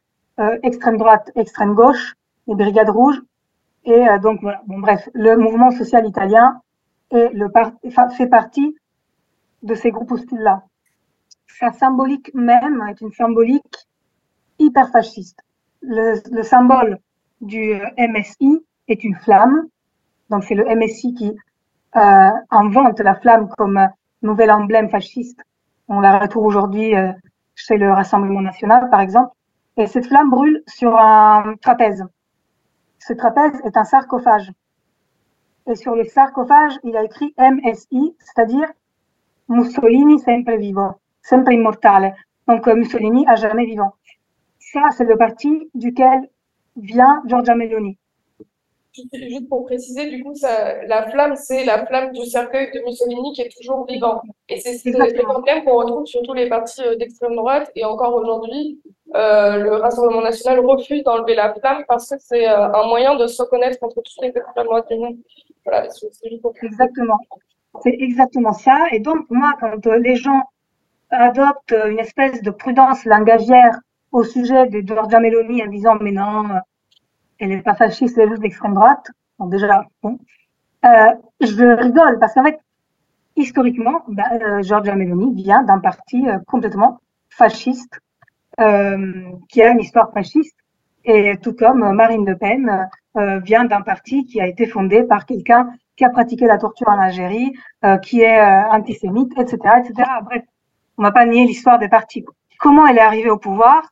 [0.64, 2.16] extrême droite, extrême gauche,
[2.48, 3.22] les brigades rouges
[3.86, 4.62] et euh, donc voilà.
[4.68, 6.62] Bon bref, le mouvement social italien
[7.12, 8.76] fait partie
[9.64, 10.64] de ces groupes hostiles-là.
[11.60, 13.88] Sa symbolique même est une symbolique
[14.60, 15.40] hyper fasciste.
[15.82, 17.00] Le, le symbole
[17.42, 19.68] du euh, MSI est une flamme.
[20.30, 21.36] Donc c'est le MSI qui
[21.96, 23.88] euh, invente la flamme comme
[24.22, 25.42] nouvel emblème fasciste.
[25.94, 27.12] On la retrouve aujourd'hui euh,
[27.54, 29.36] chez le Rassemblement national, par exemple.
[29.76, 32.06] Et cette flamme brûle sur un trapèze.
[32.98, 34.54] Ce trapèze est un sarcophage.
[35.68, 38.70] Et sur le sarcophage, il a écrit MSI, c'est-à-dire
[39.50, 42.16] Mussolini sempre vivo, sempre immortale.
[42.48, 43.94] Donc euh, Mussolini à jamais vivant.
[44.60, 46.30] Ça, c'est le parti duquel
[46.78, 47.98] vient Giorgia Meloni.
[48.94, 53.32] Juste pour préciser, du coup, ça, la flamme, c'est la flamme du cercueil de Mussolini
[53.34, 54.22] qui est toujours vivant.
[54.50, 57.72] Et c'est le problème qu'on retrouve sur tous les partis euh, d'extrême droite.
[57.76, 58.82] Et encore aujourd'hui,
[59.16, 63.28] euh, le Rassemblement national refuse d'enlever la flamme parce que c'est euh, un moyen de
[63.28, 64.92] se reconnaître contre tous les extrêmes droite
[65.64, 65.88] Voilà,
[66.64, 67.20] Exactement.
[67.84, 68.78] C'est exactement ça.
[68.92, 70.42] Et donc, moi, quand les gens
[71.12, 73.80] adoptent une espèce de prudence langagière
[74.12, 76.44] au sujet de Giorgia Meloni en disant mais non,
[77.42, 79.08] elle n'est pas fasciste, elle est juste d'extrême droite.
[79.40, 80.20] Bon, déjà, bon.
[80.86, 82.60] Euh, je rigole parce qu'en fait,
[83.36, 87.00] historiquement, bah, euh, Meloni vient d'un parti euh, complètement
[87.30, 88.00] fasciste,
[88.60, 90.56] euh, qui a une histoire fasciste,
[91.04, 92.88] et tout comme Marine Le Pen
[93.44, 97.00] vient d'un parti qui a été fondé par quelqu'un qui a pratiqué la torture en
[97.00, 97.54] Algérie,
[98.04, 100.08] qui est antisémite, etc., etc.
[100.24, 100.44] Bref,
[101.00, 102.24] on va pas nier l'histoire des partis.
[102.60, 103.90] Comment elle est arrivée au pouvoir?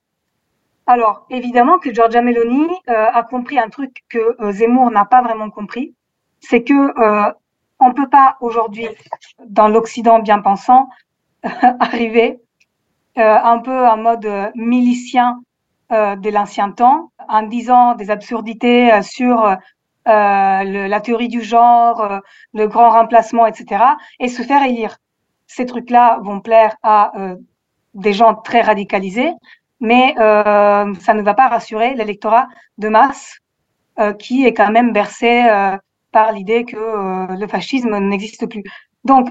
[0.89, 5.21] Alors, évidemment que Giorgia Meloni euh, a compris un truc que euh, Zemmour n'a pas
[5.21, 5.93] vraiment compris,
[6.39, 7.32] c'est que euh,
[7.80, 8.88] on peut pas aujourd'hui,
[9.45, 10.89] dans l'Occident bien pensant,
[11.80, 12.39] arriver
[13.19, 15.39] euh, un peu en mode milicien
[15.91, 19.56] de l'ancien temps, en disant des absurdités sur
[20.06, 22.21] la théorie du genre,
[22.54, 23.84] le grand remplacement, etc.,
[24.19, 24.97] et se faire élire.
[25.47, 27.12] Ces trucs-là vont plaire à
[27.95, 29.32] des gens très radicalisés,
[29.79, 33.37] mais euh, ça ne va pas rassurer l'électorat de masse
[33.99, 35.77] euh, qui est quand même bercé euh,
[36.11, 38.63] par l'idée que euh, le fascisme n'existe plus.
[39.03, 39.29] Donc,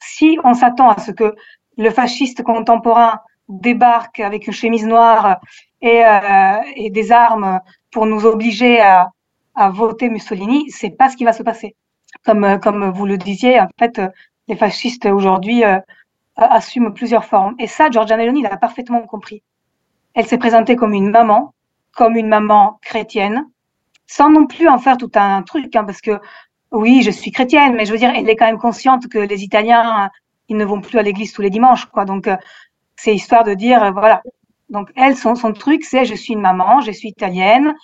[0.00, 1.34] si on s'attend à ce que
[1.76, 5.38] le fasciste contemporain débarque avec une chemise noire
[5.80, 9.08] et, euh, et des armes pour nous obliger à,
[9.54, 11.74] à voter Mussolini, c'est pas ce qui va se passer.
[12.24, 14.00] Comme, comme vous le disiez, en fait,
[14.48, 15.62] les fascistes aujourd'hui
[16.36, 17.54] assument plusieurs formes.
[17.58, 19.42] Et ça, Giorgia Meloni l'a parfaitement compris.
[20.14, 21.54] Elle s'est présentée comme une maman,
[21.94, 23.46] comme une maman chrétienne,
[24.06, 26.18] sans non plus en faire tout un truc, hein, parce que
[26.72, 29.42] oui, je suis chrétienne, mais je veux dire, elle est quand même consciente que les
[29.42, 30.10] Italiens,
[30.48, 32.04] ils ne vont plus à l'église tous les dimanches, quoi.
[32.04, 32.36] Donc, euh,
[32.96, 34.22] c'est histoire de dire, euh, voilà.
[34.68, 37.74] Donc, elle, son, son truc, c'est je suis une maman, je suis italienne,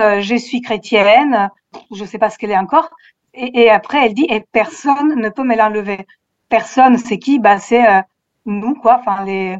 [0.00, 1.50] euh, je suis chrétienne,
[1.92, 2.90] je sais pas ce qu'elle est encore.
[3.34, 6.06] Et, et, après, elle dit, et personne ne peut me l'enlever.
[6.48, 7.38] Personne, c'est qui?
[7.38, 8.00] Bah, c'est euh,
[8.46, 8.98] nous, quoi.
[9.00, 9.58] Enfin, les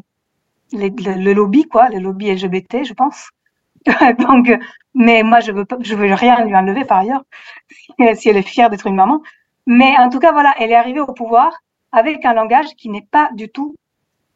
[0.73, 3.29] le, lobby, quoi, le lobby LGBT, je pense.
[4.19, 4.51] Donc,
[4.93, 7.23] mais moi, je veux je veux rien lui enlever par ailleurs,
[8.15, 9.21] si elle est fière d'être une maman.
[9.65, 11.51] Mais en tout cas, voilà, elle est arrivée au pouvoir
[11.91, 13.75] avec un langage qui n'est pas du tout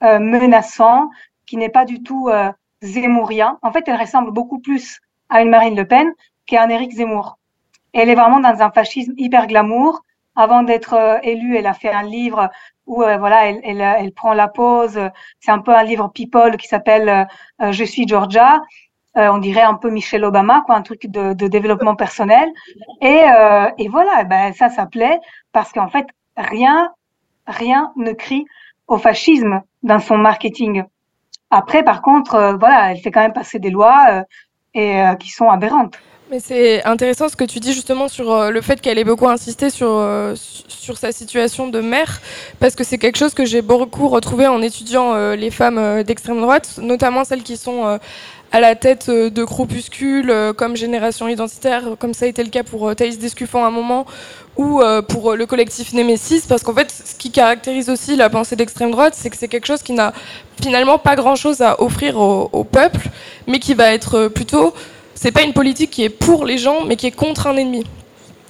[0.03, 1.09] euh, menaçant,
[1.45, 3.59] qui n'est pas du tout euh, zémourien.
[3.61, 6.11] En fait, elle ressemble beaucoup plus à une Marine Le Pen
[6.45, 7.37] qu'à un Éric Zemmour.
[7.93, 10.01] Elle est vraiment dans un fascisme hyper glamour.
[10.35, 12.49] Avant d'être euh, élue, elle a fait un livre
[12.85, 14.99] où euh, voilà, elle, elle, elle, prend la pause.
[15.39, 17.27] C'est un peu un livre people qui s'appelle
[17.61, 18.61] euh, Je suis Georgia.
[19.17, 22.49] Euh, on dirait un peu Michelle Obama, quoi, un truc de, de développement personnel.
[23.01, 23.23] Et,
[23.77, 25.19] et voilà, ben ça, ça plaît
[25.51, 26.93] parce qu'en fait, rien,
[27.45, 28.45] rien ne crie
[28.87, 30.83] au fascisme dans son marketing.
[31.49, 34.23] Après, par contre, voilà, elle fait quand même passer des lois
[34.73, 35.99] et qui sont aberrantes.
[36.31, 39.27] Mais c'est intéressant ce que tu dis justement sur euh, le fait qu'elle ait beaucoup
[39.27, 40.33] insisté sur, euh,
[40.69, 42.21] sur sa situation de mère,
[42.61, 46.39] parce que c'est quelque chose que j'ai beaucoup retrouvé en étudiant euh, les femmes d'extrême
[46.39, 47.99] droite, notamment celles qui sont
[48.53, 52.95] à la tête de groupuscules comme Génération Identitaire, comme ça a été le cas pour
[52.95, 54.05] Thaïs Descuffant à un moment,
[54.55, 58.91] ou pour le collectif Némésis, parce qu'en fait, ce qui caractérise aussi la pensée d'extrême
[58.91, 60.13] droite, c'est que c'est quelque chose qui n'a
[60.61, 63.09] finalement pas grand-chose à offrir au, au, peuple,
[63.47, 64.73] mais qui va être plutôt
[65.21, 67.83] c'est pas une politique qui est pour les gens, mais qui est contre un ennemi.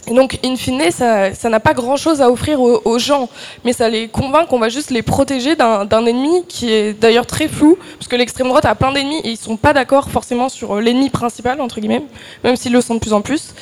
[0.10, 3.28] Donc, in fine, ça n'a pas grand-chose à offrir aux, gens,
[3.66, 7.50] mais ça les convainc qu'on va juste les protéger d'un ennemi qui est d'ailleurs très
[7.50, 10.80] flou, parce que l'extrême droite a plein d'ennemis et ils sont pas d'accord forcément sur
[10.80, 12.04] l'ennemi principal, entre guillemets,
[12.46, 13.54] même s'ils le sont de plus en plus.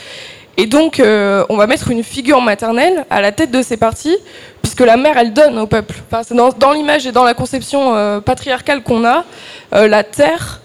[0.58, 4.18] Et donc, euh, on va mettre une figure maternelle à la tête de ces partis,
[4.62, 5.96] puisque la mère, elle donne au peuple.
[6.12, 9.26] Enfin, dans, l'image et dans la conception euh, patriarcale qu'on a,
[9.74, 10.62] euh, la terre,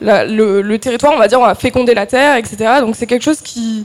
[0.00, 2.56] le, territoire, on va dire, on va féconder la terre, etc.
[2.80, 3.84] Donc c'est quelque chose qui,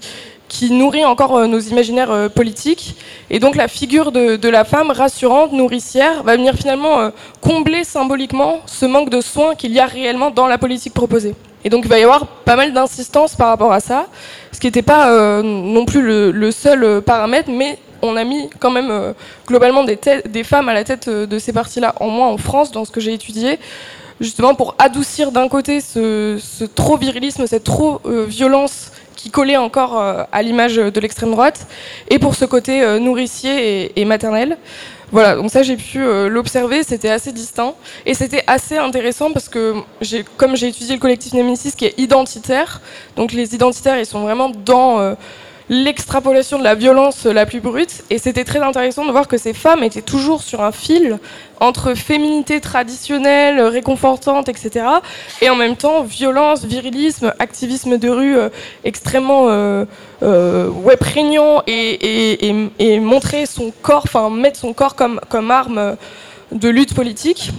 [0.69, 2.95] nourrit encore euh, nos imaginaires euh, politiques.
[3.30, 7.10] Et donc la figure de, la femme rassurante, nourricière, va venir finalement euh,
[7.41, 11.36] combler symboliquement ce manque de soins qu'il y a réellement dans la politique proposée.
[11.65, 14.08] Et donc il va y avoir pas mal d'insistance par rapport à ça,
[14.52, 19.13] ce qui n'était pas non plus le, seul paramètre, mais on a mis quand même
[19.47, 22.84] globalement des, des, femmes à la tête de ces partis-là, en moins en France, dans
[22.84, 23.60] ce que j'ai étudié
[24.23, 29.97] justement pour adoucir d'un côté ce, trop virilisme, cette trop violence qui collait encore
[30.31, 31.67] à l'image de l'extrême droite,
[32.09, 34.57] et pour ce côté nourricier et maternel.
[35.13, 37.75] Voilà, donc ça j'ai pu euh, l'observer, c'était assez distinct
[38.07, 39.75] et c'était assez intéressant parce que
[40.38, 42.81] comme j'ai étudié le collectif Nemesis qui est identitaire,
[43.15, 45.13] donc les identitaires ils sont vraiment dans euh,
[45.69, 48.04] l'extrapolation de la violence la plus brute.
[48.10, 51.19] Et c'était très intéressant de voir que ces femmes étaient toujours sur un fil
[51.60, 54.86] entre féminité traditionnelle, réconfortante, etc.
[55.41, 58.49] Et en même temps, violence, virilisme, activisme de rue euh,
[58.84, 59.86] extrêmement euh,
[60.23, 65.95] euh, prégnant et, et, et, montrer son corps, enfin mettre son corps comme, comme arme
[66.52, 67.52] de lutte politique.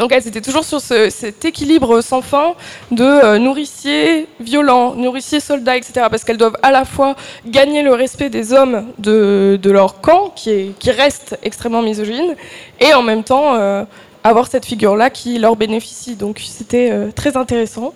[0.00, 2.54] Donc elles étaient toujours sur cet équilibre sans fin
[2.90, 6.06] de euh, nourriciers violents, nourriciers soldats, etc.
[6.10, 10.50] Parce qu'elles doivent à la fois gagner le respect des hommes de, leur camp, qui,
[10.50, 12.34] est, qui, reste extrêmement misogyne,
[12.80, 13.84] et en même temps euh,
[14.24, 16.16] avoir cette figure-là qui leur bénéficie.
[16.16, 17.92] Donc c'était euh, très intéressant.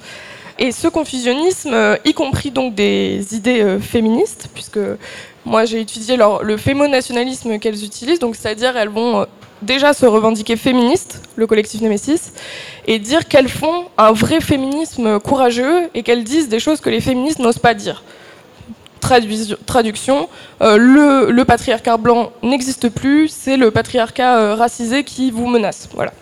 [0.59, 4.79] Et ce confusionnisme, y compris donc des idées féministes, puisque
[5.47, 9.27] moi j'ai étudié le fémonationalisme qu'elles utilisent, donc c'est-à-dire elles vont
[9.62, 12.33] déjà se revendiquer féministes, le collectif Nemesis,
[12.87, 17.01] et dire qu'elles font un vrai féminisme courageux et qu'elles disent des choses que les
[17.01, 18.03] féministes n'osent pas dire.
[19.01, 20.29] traduction,
[20.62, 20.77] euh,
[21.31, 25.88] le, patriarcat blanc n'existe plus, c'est le patriarcat euh, racisé qui vous menace.
[25.95, 26.12] Voilà.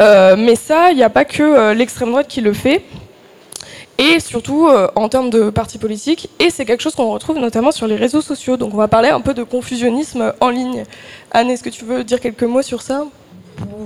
[0.00, 2.84] Euh, mais ça, il n'y a pas que l'extrême droite qui le fait
[4.00, 6.30] et surtout en termes de partis politiques.
[6.38, 8.56] Et c'est quelque chose qu'on retrouve notamment sur les réseaux sociaux.
[8.56, 10.84] Donc on va parler un peu de confusionnisme en ligne.
[11.30, 13.04] Anne, est-ce que tu veux dire quelques mots sur ça?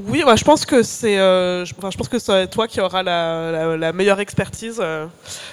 [0.07, 3.92] Oui, bah, je pense que c'est, euh, je, pense que c'est toi qui auras la,
[3.92, 5.07] meilleure expertise euh,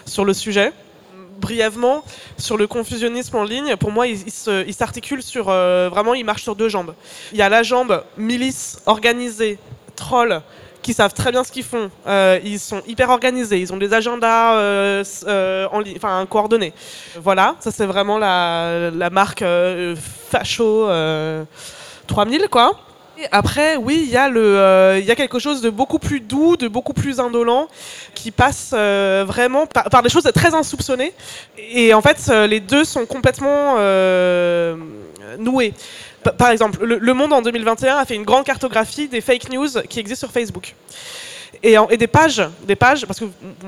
[0.06, 0.72] sur le sujet.
[1.40, 2.04] Brièvement,
[2.38, 6.68] sur le confusionnisme en ligne, pour moi, il, s'articule sur vraiment, il marche sur deux
[6.68, 6.94] jambes.
[7.32, 9.58] Il y a la jambe milice organisée,
[9.96, 10.42] troll,
[10.82, 11.92] qui savent très bien ce qu'ils font.
[12.08, 16.74] Euh, ils sont hyper organisés, ils ont des agendas euh, euh, en enfin coordonnés.
[17.22, 19.44] Voilà, ça c'est vraiment la, la marque
[20.32, 20.88] facho
[22.10, 22.78] 3000 quoi.
[23.32, 24.30] Après, oui, il y, a
[24.98, 27.68] il y a quelque chose de beaucoup plus doux, de beaucoup plus indolent,
[28.16, 31.12] qui passe vraiment par, par, des choses très insoupçonnées.
[31.58, 33.76] Et en fait, les deux sont complètement
[35.38, 35.74] noués.
[36.38, 40.00] Par exemple, le, Monde en 2021 a fait une grande cartographie des fake news qui
[40.00, 40.76] existent sur Facebook.
[41.64, 43.26] Et, des pages, des pages, parce que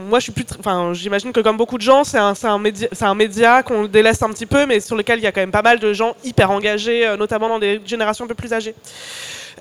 [0.08, 2.88] moi je suis plus, enfin j'imagine que comme beaucoup de gens, c'est un, un, média,
[3.02, 5.52] un média qu'on délaisse un petit peu, mais sur lequel il y a quand même
[5.52, 8.76] pas mal de gens hyper engagés, euh, notamment dans des générations un peu plus âgées.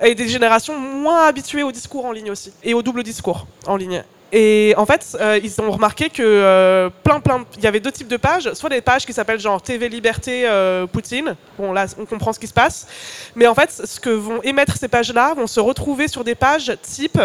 [0.03, 3.77] Et des générations moins habituées au discours en ligne aussi, et au double discours en
[3.77, 4.05] ligne.
[4.33, 7.91] Et en fait, euh, ils ont remarqué que euh, plein, plein, il y avait deux
[7.91, 10.47] types de pages, soit des pages qui s'appellent genre TV Liberté
[10.93, 11.35] Poutine.
[11.59, 12.87] Bon, là, on comprend ce qui se passe.
[13.35, 16.73] Mais en fait, ce que vont émettre ces pages-là vont se retrouver sur des pages
[16.83, 17.21] type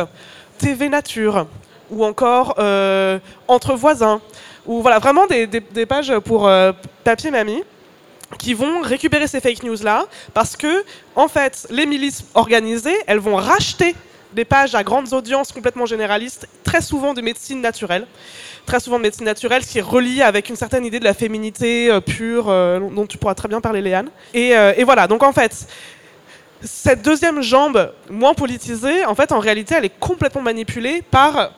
[0.58, 1.48] TV Nature
[1.92, 2.56] ou encore
[3.48, 4.22] entre voisins
[4.66, 6.50] ou voilà, vraiment des, pages pour
[7.04, 7.64] papier mamie
[8.40, 10.84] qui vont récupérer ces fake news là parce que
[11.16, 13.96] en fait, les milices organisées, elles vont racheter
[14.36, 18.06] des pages à grandes audiences complètement généralistes, très souvent de médecine naturelle.
[18.66, 21.14] Très souvent de médecine naturelle, ce qui est relié avec une certaine idée de la
[21.14, 24.10] féminité euh, pure, euh, dont tu pourras très bien parler, Léane.
[24.36, 25.68] Euh, et, voilà, donc en fait,
[26.66, 31.52] cette deuxième jambe, moins politisée, en fait, en réalité, elle est complètement manipulée par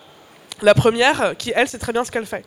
[0.62, 2.46] la première, qui, elle, sait très bien ce qu'elle fait.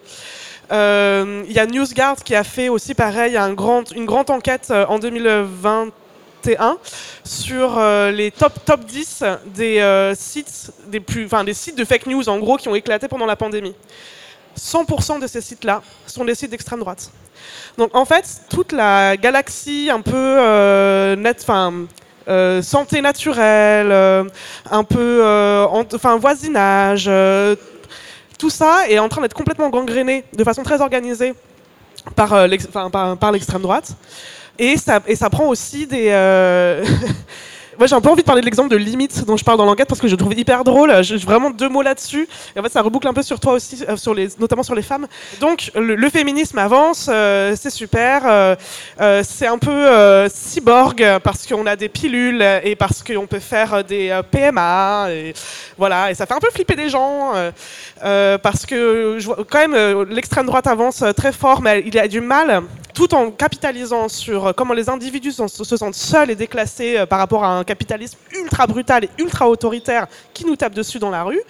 [0.71, 5.91] Il y a NewsGuard qui a fait aussi pareil une grande enquête en 2020
[7.25, 12.07] sur euh, les top, top 10 des, euh, sites, des, plus, des sites de fake
[12.07, 13.75] news en gros qui ont éclaté pendant la pandémie.
[14.59, 17.11] 100% de ces sites-là sont des sites d'extrême droite.
[17.79, 21.47] Donc en fait, toute la galaxie un peu euh, net,
[22.63, 23.93] santé naturelle,
[24.71, 25.25] un peu
[25.93, 27.11] enfin voisinage,
[28.39, 31.35] tout ça est en train d'être complètement gangréné de façon très organisée
[32.17, 33.93] par l'extrême droite.
[34.59, 36.11] Et ça, et ça prend aussi des.
[37.81, 39.65] Euh, j'ai un peu envie de parler de l'exemple de limite dont je parle dans
[39.65, 41.03] l'enquête parce que je le trouve hyper drôle.
[41.03, 42.29] J'ai vraiment deux mots là-dessus.
[42.55, 45.07] Et en fait, ça reboucle un peu sur toi aussi, euh, notamment sur les femmes.
[45.41, 48.57] Donc, le, féminisme avance, euh, c'est super.
[49.23, 54.21] c'est un peu cyborg parce qu'on a des pilules et parce qu'on peut faire des
[54.31, 55.09] PMA.
[55.11, 55.35] Et
[55.79, 57.33] voilà, et ça fait un peu flipper des gens
[58.03, 62.63] parce que quand même l'extrême droite avance très fort, mais il a du mal
[63.01, 67.19] tout en capitalisant sur euh, comment les individus se sentent seuls et déclassés euh, par
[67.19, 71.23] rapport à un capitalisme ultra brutal et ultra autoritaire qui nous tape dessus dans la
[71.23, 71.41] rue.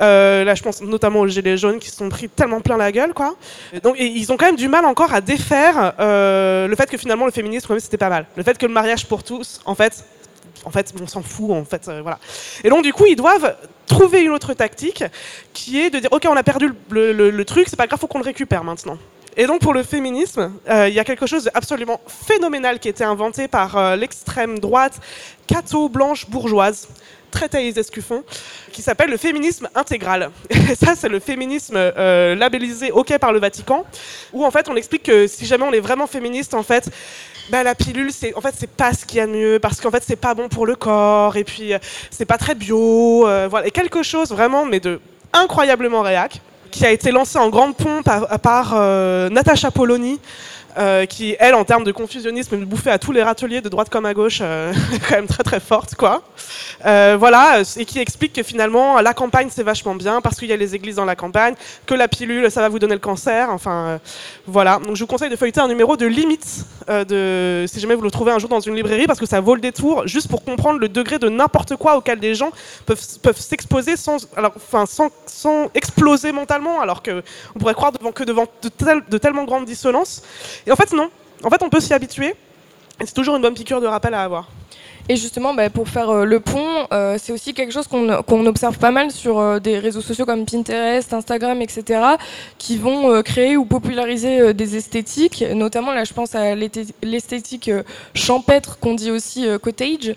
[0.00, 2.92] Euh, là, je pense notamment aux gilets jaunes qui se sont pris tellement plein la
[2.92, 3.36] gueule, quoi.
[3.82, 7.32] donc, ils ont quand même du mal encore à défaire le fait que finalement le
[7.32, 8.26] féminisme, c'était pas mal.
[8.36, 10.04] Le fait que le mariage pour tous, en fait,
[10.64, 12.18] en fait, on s'en fout, en fait, voilà.
[12.64, 13.56] Et donc, du coup, ils doivent
[13.86, 15.04] trouver une autre tactique
[15.54, 18.08] qui est de dire, ok, on a perdu le, le truc, c'est pas grave, faut
[18.08, 18.98] qu'on le récupère maintenant.
[19.38, 22.90] Et donc pour le féminisme, euh, il y a quelque chose d'absolument phénoménal qui a
[22.90, 24.98] été inventé par euh, l'extrême droite
[25.46, 26.88] catho-blanche bourgeoise
[27.30, 28.24] très Thaïs Escuffon,
[28.72, 30.30] qui s'appelle le féminisme intégral.
[30.48, 33.84] Et ça, c'est le féminisme euh, labellisé OK par le Vatican,
[34.32, 36.88] où en fait on explique que si jamais on est vraiment féministe, en fait,
[37.50, 39.82] bah, la pilule, c'est en fait c'est pas ce qu'il y a de mieux parce
[39.82, 41.72] qu'en fait c'est pas bon pour le corps et puis
[42.10, 43.20] c'est pas très bio,
[43.50, 44.98] voilà, et quelque chose vraiment mais de
[45.34, 46.40] incroyablement réac
[46.76, 48.04] qui a été lancé en grande pompe
[48.42, 50.20] par, euh, Natacha Polony,
[50.78, 54.04] euh, qui, elle, en termes de confusionnisme, bouffait à tous les râteliers de droite comme
[54.04, 54.74] à gauche, euh,
[55.08, 56.22] quand même très très forte, quoi.
[56.84, 60.52] Euh, voilà, et qui explique que finalement, la campagne, c'est vachement bien, parce qu'il y
[60.52, 61.54] a les églises dans la campagne,
[61.86, 63.98] que la pilule, ça va vous donner le cancer, enfin,
[64.46, 64.78] voilà.
[64.78, 68.10] Donc je vous conseille de feuilleter un numéro de Limite, de, si jamais vous le
[68.10, 70.78] trouvez un jour dans une librairie, parce que ça vaut le détour, juste pour comprendre
[70.78, 72.50] le degré de n'importe quoi auquel des gens
[72.84, 77.22] peuvent, peuvent s'exposer sans, alors, enfin, sans, sans exploser mentalement, alors qu'on
[77.58, 78.70] pourrait croire devant, que devant de,
[79.08, 80.22] de tellement grandes dissonances.
[80.66, 81.10] Et en fait, non.
[81.42, 82.34] En fait, on peut s'y habituer.
[83.04, 84.48] C'est toujours une bonne piqûre de rappel à avoir.
[85.08, 88.76] Et justement, bah, pour faire euh, le pont, euh, c'est aussi quelque chose qu'on observe
[88.78, 92.00] pas mal sur euh, des réseaux sociaux comme Pinterest, Instagram, etc.,
[92.58, 95.44] qui vont créer ou populariser des esthétiques.
[95.54, 96.54] Notamment, là, je pense à
[97.02, 97.70] l'esthétique
[98.14, 100.14] champêtre qu'on dit aussi cottage,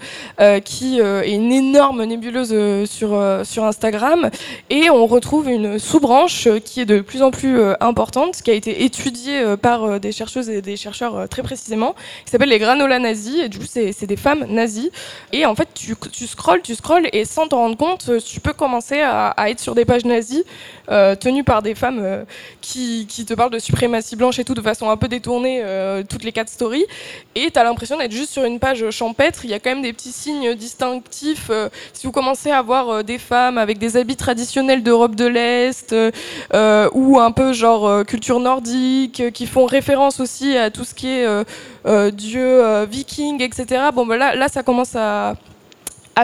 [0.63, 4.29] qui est une énorme nébuleuse sur, Instagram.
[4.69, 8.83] Et on retrouve une sous-branche qui est de plus en plus importante, qui a été
[8.83, 11.93] étudiée par des chercheuses et des chercheurs très précisément,
[12.25, 13.39] qui s'appelle les granola nazis.
[13.43, 14.78] Et du coup, c'est des femmes nazies
[15.31, 18.53] et en fait, tu, tu scrolles, tu scrolles, et sans t'en rendre compte, tu peux
[18.53, 20.43] commencer à, être sur des pages nazies
[20.89, 22.23] euh, tenues par des femmes euh,
[22.61, 26.23] qui, te parlent de suprématie blanche et tout de façon un peu détournée, euh, toutes
[26.23, 26.85] les quatre stories.
[27.35, 29.41] Et tu as l'impression d'être juste sur une page champêtre.
[29.43, 31.51] Il y a quand même des petits signes distinctifs.
[31.93, 35.95] si vous commencez à voir des femmes avec des habits traditionnels d'Europe de l'Est,
[36.93, 41.27] ou un peu genre culture nordique, qui font référence aussi à tout ce qui est
[41.85, 43.89] dieu viking, etc.
[43.93, 45.35] Bon, ben là, là, ça commence à,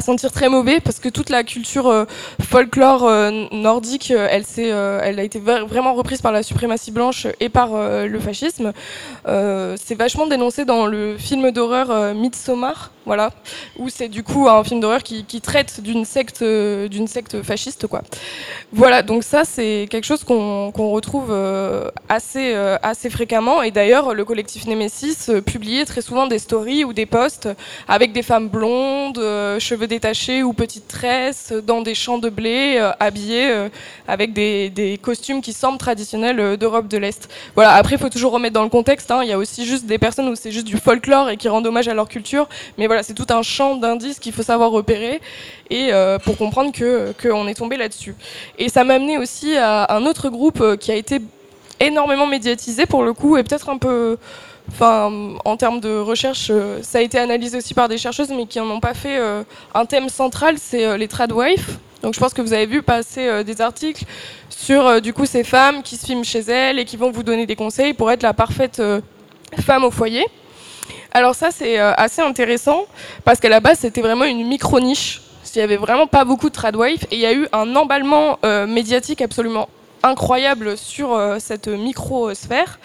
[0.02, 2.06] sentir très mauvais parce que toute la culture euh,
[2.42, 7.50] folklore euh, nordique, euh, elle, elle a été vraiment reprise par la suprématie blanche et
[7.50, 8.74] par le fascisme.
[9.26, 13.32] c'est vachement dénoncé dans le film d'horreur Midsommar, voilà,
[13.78, 18.02] où c'est du coup un film d'horreur qui, traite d'une secte, d'une secte fasciste, quoi.
[18.72, 21.34] Voilà, donc ça c'est quelque chose qu'on retrouve
[22.10, 23.62] assez, assez fréquemment.
[23.62, 27.50] Et d'ailleurs, le collectif Nemesis publiait très souvent des stories ou des posts
[27.88, 29.20] avec des femmes blondes,
[29.60, 33.70] cheveux détachés ou petites tresses dans des champs de blé, euh, habillés euh,
[34.08, 37.30] avec des, costumes qui semblent traditionnels euh, d'Europe de l'Est.
[37.56, 37.74] Voilà.
[37.74, 39.12] Après, il faut toujours remettre dans le contexte.
[39.12, 39.22] Hein.
[39.24, 41.68] Il y a aussi juste des personnes où c'est juste du folklore et qui rendent
[41.68, 42.48] hommage à leur culture.
[42.78, 45.22] Mais voilà, c'est tout un champ d'indices qu'il faut savoir repérer
[45.70, 45.92] et
[46.24, 48.16] pour comprendre que qu'on est tombé là-dessus.
[48.58, 51.20] Et ça m'a amené aussi à un autre groupe qui a été
[51.80, 54.18] énormément médiatisé pour le coup et peut-être un peu
[54.70, 58.48] Enfin, en termes de recherche, euh, ça a été analysé aussi par des chercheuses, mais
[58.48, 59.44] qui n'en ont pas fait euh,
[59.74, 61.78] un thème central, c'est euh, les tradwives.
[62.02, 64.04] Donc je pense que vous avez vu passer des articles
[64.50, 67.48] sur du coup ces femmes qui se filment chez elles et qui vont vous donner
[67.48, 68.80] des conseils pour être la parfaite
[69.60, 70.24] femme au foyer.
[71.16, 72.84] Alors ça c'est assez intéressant
[73.24, 75.22] parce qu'à la base c'était vraiment une micro niche.
[75.56, 78.38] Il n'y avait vraiment pas beaucoup de tradwives et il y a eu un emballement
[78.68, 79.70] médiatique absolument
[80.06, 82.80] incroyable sur euh, cette micro-sphère.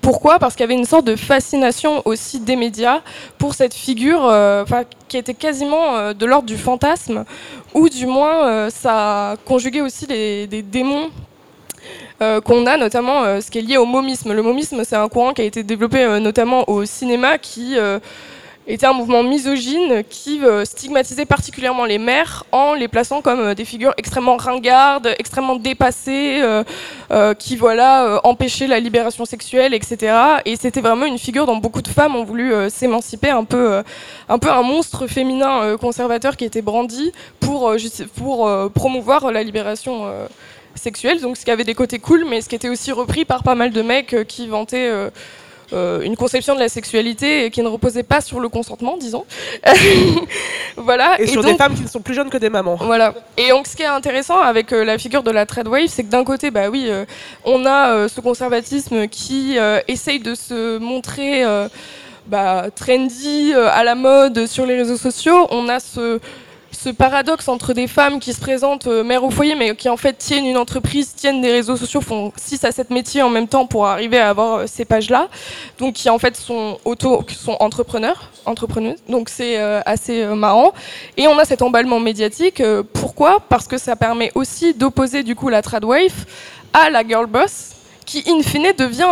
[0.00, 0.38] Pourquoi?
[0.38, 3.00] Parce qu'il y avait une sorte de fascination aussi des médias
[3.38, 4.64] pour cette figure euh,
[5.08, 7.24] qui était quasiment euh, de l'ordre du fantasme,
[7.74, 11.10] ou du moins ça conjuguait aussi des démons
[12.44, 14.32] qu'on a, notamment ce qui est lié au momisme.
[14.32, 17.76] Le momisme, c'est un courant qui a été développé notamment au cinéma qui
[18.66, 23.54] était un mouvement misogyne qui euh, stigmatisait particulièrement les mères en les plaçant comme euh,
[23.54, 30.14] des figures extrêmement ringardes, extrêmement dépassées, euh, qui voilà empêchaient la libération sexuelle, etc.
[30.44, 33.82] Et c'était vraiment une figure dont beaucoup de femmes ont voulu s'émanciper, un peu,
[34.28, 37.74] un peu un monstre féminin conservateur qui était brandi pour,
[38.16, 40.06] pour promouvoir la libération
[40.74, 41.20] sexuelle.
[41.20, 43.54] Donc ce qui avait des côtés cool, mais ce qui était aussi repris par pas
[43.54, 45.10] mal de mecs qui vantaient
[45.72, 49.24] euh, une conception de la sexualité qui ne reposait pas sur le consentement, disons.
[50.76, 51.20] voilà.
[51.20, 52.76] Et, sur des femmes qui ne sont plus jeunes que des mamans.
[52.76, 53.14] Voilà.
[53.36, 56.02] Et donc, ce qui est intéressant avec euh, la figure de la trade wave, c'est
[56.02, 57.04] que d'un côté, bah oui, euh,
[57.44, 59.56] on a ce conservatisme qui
[59.86, 61.44] essaye de se montrer
[62.26, 65.46] bah, trendy, à la mode sur les réseaux sociaux.
[65.50, 66.20] On a ce
[66.82, 69.98] ce paradoxe entre des femmes qui se présentent euh, mères au foyer, mais qui en
[69.98, 73.48] fait tiennent une entreprise, tiennent des réseaux sociaux, font 6 à 7 métiers en même
[73.48, 75.28] temps pour arriver à avoir euh, ces pages-là,
[75.78, 78.98] donc qui en fait sont auto, sont entrepreneurs, entrepreneuses.
[79.10, 80.72] Donc c'est euh, assez marrant.
[81.18, 82.62] Et on a cet emballement médiatique.
[82.94, 83.40] pourquoi?
[83.46, 86.24] Parce que ça permet aussi d'opposer du coup la trad wave
[86.72, 87.79] à la girl boss
[88.10, 89.06] qui in fine devient,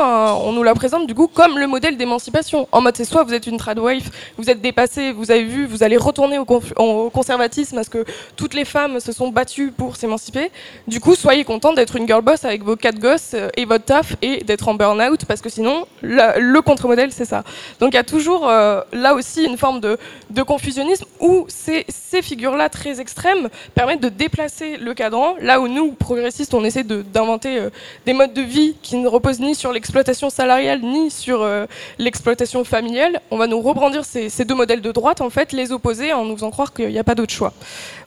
[0.44, 2.66] on nous la présente du coup comme le modèle d'émancipation.
[2.72, 5.66] En mode c'est soit vous êtes une trad wife, vous êtes dépassé, vous avez vu,
[5.66, 10.50] vous allez retourner au, conservatisme parce que toutes les femmes se sont battues pour s'émanciper.
[10.88, 13.84] Du coup, soyez content d'être une girl boss avec vos quatre gosses euh, et votre
[13.84, 17.44] taf et d'être en burn-out parce que sinon le contre-modèle c'est ça.
[17.78, 19.96] Donc il y a toujours euh, là aussi une forme de,
[20.42, 21.86] confusionnisme où ces,
[22.20, 27.58] figures-là très extrêmes permettent de déplacer le cadran là où nous progressistes on essaie d'inventer
[27.58, 27.70] euh,
[28.06, 31.66] des modes de vie ne repose ni sur l'exploitation salariale ni sur euh,
[31.98, 33.20] l'exploitation familiale.
[33.30, 36.34] On va nous rebrandir ces, deux modèles de droite, en fait, les opposer en nous
[36.34, 37.52] faisant croire qu'il n'y a pas d'autre choix.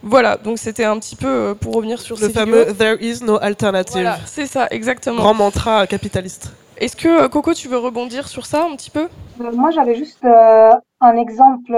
[0.03, 3.37] Voilà, donc c'était un petit peu euh, pour revenir sur le fameux There is no
[3.41, 4.01] alternative.
[4.01, 5.17] Voilà, c'est ça, exactement.
[5.17, 6.51] Grand mantra capitaliste.
[6.77, 9.07] Est-ce que euh, Coco, tu veux rebondir sur ça un petit peu?
[9.39, 11.73] Moi, j'avais juste un exemple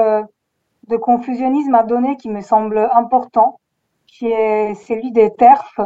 [0.88, 3.60] de confusionnisme à donner qui me semble important,
[4.08, 5.80] qui est celui des TERF,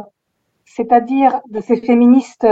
[0.66, 2.48] c'est-à-dire de ces féministes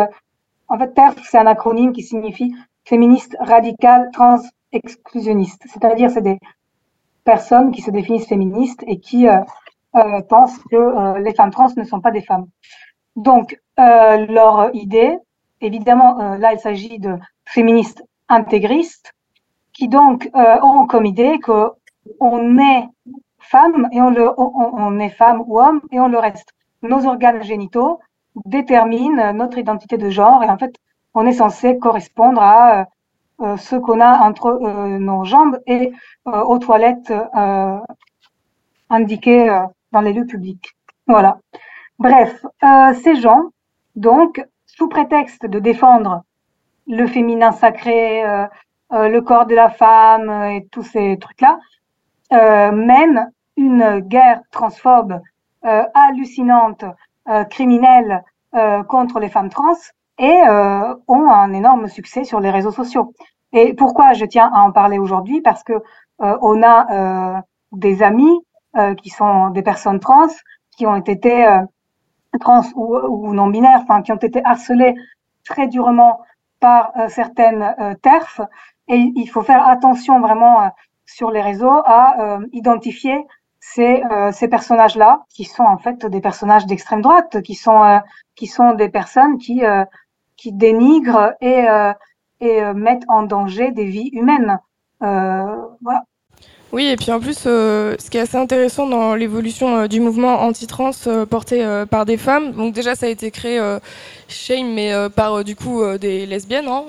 [0.67, 2.53] en fait, TERF, c'est un acronyme qui signifie
[2.83, 4.41] féministe radical trans
[4.71, 5.63] exclusionniste.
[5.67, 6.39] C'est-à-dire, c'est des
[7.23, 9.39] personnes qui se définissent féministes et qui euh,
[9.95, 12.47] euh, pensent que euh, les femmes trans ne sont pas des femmes.
[13.15, 15.17] Donc, leur idée,
[15.61, 19.13] évidemment, là, il s'agit de féministes intégristes
[19.73, 21.71] qui donc ont comme idée que
[22.19, 22.87] on est
[23.39, 26.49] femme et on, le, on est femme ou homme et on le reste.
[26.81, 27.99] Nos organes génitaux
[28.45, 30.75] détermine notre identité de genre et en fait,
[31.13, 32.87] on est censé correspondre à
[33.41, 35.91] euh, ce qu'on a entre euh, nos jambes et
[36.27, 37.13] euh, aux toilettes
[38.89, 39.61] indiquées
[39.91, 40.75] dans les lieux publics.
[41.07, 41.39] Voilà.
[41.97, 42.45] Bref,
[43.03, 43.49] ces gens,
[43.95, 46.23] donc, sous prétexte de défendre
[46.87, 48.21] le féminin sacré,
[48.91, 51.59] le corps de la femme et tous ces trucs-là,
[52.71, 55.19] mènent une guerre transphobe
[55.63, 56.85] hallucinante
[57.27, 58.23] euh, criminels
[58.53, 59.73] euh, contre les femmes trans
[60.19, 63.13] et euh, ont un énorme succès sur les réseaux sociaux.
[63.51, 65.41] Et pourquoi je tiens à en parler aujourd'hui?
[65.41, 65.73] Parce que
[66.19, 68.39] on a des amis
[69.01, 70.29] qui sont des personnes trans
[70.77, 71.45] qui ont été
[72.39, 74.95] trans ou, ou non binaires, enfin qui ont été harcelées
[75.43, 76.21] très durement
[76.61, 78.39] par certaines TERF.
[78.87, 80.71] Et il faut faire attention vraiment
[81.05, 83.25] sur les réseaux à identifier
[83.73, 87.97] c'est euh, ces personnages-là qui sont en fait des personnages d'extrême droite, qui sont euh,
[88.35, 89.83] qui sont des personnes qui euh,
[90.37, 91.65] qui dénigrent et
[92.41, 94.59] et mettent en danger des vies humaines.
[94.99, 96.03] voilà.
[96.73, 100.91] Oui, et puis en plus, ce qui est assez intéressant dans l'évolution du mouvement anti-trans
[101.29, 103.57] porté par des femmes, donc déjà ça a été créé
[104.27, 106.83] Shame, mais par du coup des lesbiennes hein,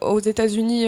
[0.00, 0.86] aux États-Unis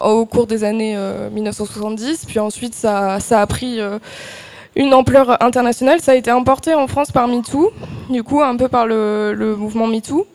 [0.00, 0.96] au cours des années
[1.32, 3.80] 1970, puis ensuite ça, ça a pris
[4.76, 6.00] une ampleur internationale.
[6.00, 7.72] Ça a été importé en France par MeToo,
[8.10, 10.26] du coup un peu par le, mouvement MeToo.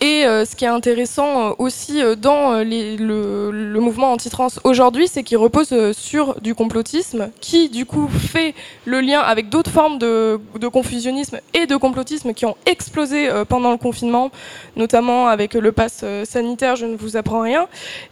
[0.00, 5.22] Et euh, ce qui est intéressant euh, aussi euh, dans le, mouvement anti-trans aujourd'hui, c'est
[5.22, 8.54] qu'il repose sur du complotisme, qui du coup fait
[8.84, 10.38] le lien avec d'autres formes de,
[10.70, 14.30] confusionnisme et de complotisme qui ont explosé pendant le confinement,
[14.76, 17.66] notamment avec le pass sanitaire, je ne vous apprends rien.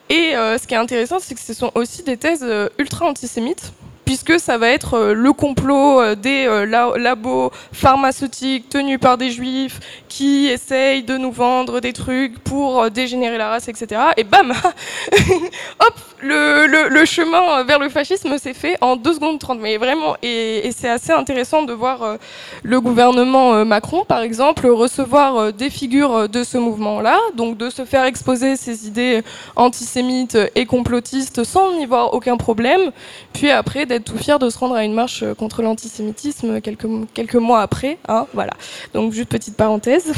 [0.08, 2.46] Et ce qui est intéressant, c'est que ce sont aussi des thèses
[2.78, 3.72] ultra antisémites
[4.12, 6.66] puisque ça va être euh, le complot euh, des euh,
[6.98, 13.38] labos pharmaceutiques tenus par des juifs qui essayent de nous vendre des trucs pour dégénérer
[13.38, 14.02] la race, etc.
[14.18, 14.52] Et bam
[15.80, 19.60] Hop le, chemin vers le fascisme s'est fait en 2 secondes 30.
[19.60, 22.18] Mais vraiment, et, c'est assez intéressant de voir
[22.62, 28.04] le gouvernement Macron, par exemple, recevoir des figures de ce mouvement-là, donc de se faire
[28.04, 29.22] exposer ses idées
[29.56, 32.92] antisémites et complotistes sans y voir aucun problème,
[33.32, 37.34] puis après d'être tout fier de se rendre à une marche contre l'antisémitisme quelques, quelques
[37.34, 37.98] mois après.
[38.08, 38.52] Hein, voilà.
[38.94, 40.12] Donc, juste petite parenthèse.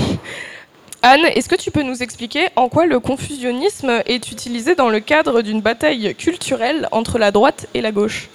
[1.06, 5.00] Anne, est-ce que tu peux nous expliquer en quoi le confusionnisme est utilisé dans le
[5.00, 8.30] cadre d'une bataille culturelle entre la droite et la gauche?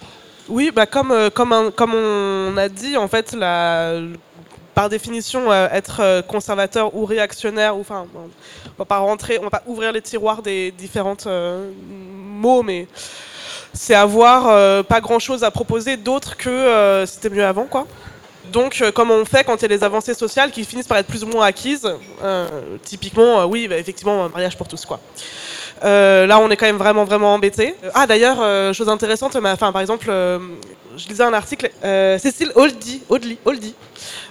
[0.47, 3.35] Oui, bah comme, euh, comme, on a dit, en fait,
[4.75, 8.29] par définition, euh, être euh, conservateur ou réactionnaire, ou, enfin, on
[8.77, 12.87] va pas va pas ouvrir les tiroirs des différentes mots, mais
[13.73, 17.87] c'est avoir euh, pas grand chose à proposer d'autre que euh, c'était mieux avant, quoi.
[18.51, 20.97] Donc, euh, comme on fait quand il y a des avancées sociales qui finissent par
[20.97, 21.87] être plus ou moins acquises,
[22.83, 24.99] typiquement, oui, bah, effectivement, un mariage pour tous, quoi.
[25.83, 27.75] là, on est quand même vraiment, vraiment embêté.
[27.93, 30.11] Ah, d'ailleurs, chose intéressante, enfin, par exemple,
[30.99, 33.75] je lisais un article, euh, Cécile Oldie, Oldie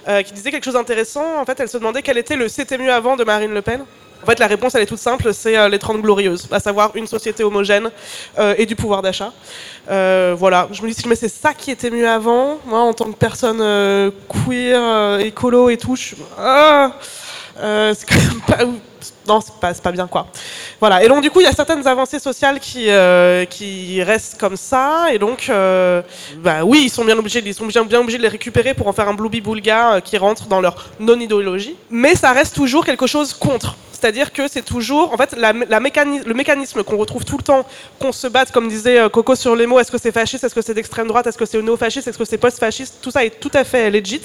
[0.07, 1.39] euh, qui disait quelque chose d'intéressant.
[1.39, 3.83] En fait, elle se demandait quel était le C'était mieux avant de Marine Le Pen.
[4.21, 6.95] En fait, la réponse, elle est toute simple, c'est euh, les 30 glorieuses, à savoir
[6.95, 7.89] une société homogène
[8.37, 9.31] euh, et du pouvoir d'achat.
[9.89, 13.05] Euh, voilà, je me dis, si c'est ça qui était mieux avant, moi, en tant
[13.05, 16.17] que personne euh, queer, euh, écolo et tout, je suis...
[16.37, 16.91] Ah,
[17.59, 18.65] euh, c'est quand même pas...
[19.27, 20.27] Non, c'est pas, pas bien, quoi.
[20.79, 24.39] Voilà, et donc du coup, il y a certaines avancées sociales qui, euh, qui restent
[24.39, 26.01] comme ça, et donc, euh,
[26.37, 28.93] bah oui, ils sont bien obligés, ils sont bien, obligés de les récupérer pour en
[28.93, 33.33] faire un bloubi-boulga euh, qui rentre dans leur non-idéologie, mais ça reste toujours quelque chose
[33.33, 33.75] contre.
[33.91, 37.43] C'est-à-dire que c'est toujours, en fait, la, la mécani- le mécanisme qu'on retrouve tout le
[37.43, 37.65] temps,
[37.99, 40.55] qu'on se batte, comme disait euh, Coco sur les mots, est-ce que c'est fasciste, est-ce
[40.55, 43.31] que c'est d'extrême droite, est-ce que c'est néo-fasciste, est-ce que c'est post-fasciste, tout ça est
[43.41, 44.21] tout à fait legit,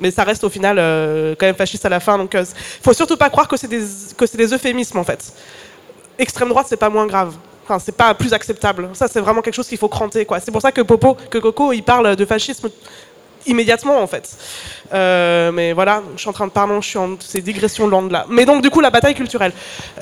[0.00, 2.16] mais ça reste au final euh, quand même fasciste à la fin.
[2.16, 2.46] Donc, il
[2.82, 3.82] faut surtout pas croire que c'est des,
[4.34, 5.30] des euphémismes en fait.
[6.18, 7.34] Extrême droite, c'est pas moins grave.
[7.64, 8.88] Enfin, c'est pas plus acceptable.
[8.94, 10.40] Ça, c'est vraiment quelque chose qu'il faut cranter, quoi.
[10.40, 12.70] C'est pour ça que Popo, que Coco, il parle de fascisme
[13.46, 14.36] immédiatement, en fait.
[14.92, 18.10] Euh, mais voilà, je suis en train de parler, je suis en ces digressions longues
[18.10, 18.26] là.
[18.28, 19.52] Mais donc, du coup, la bataille culturelle.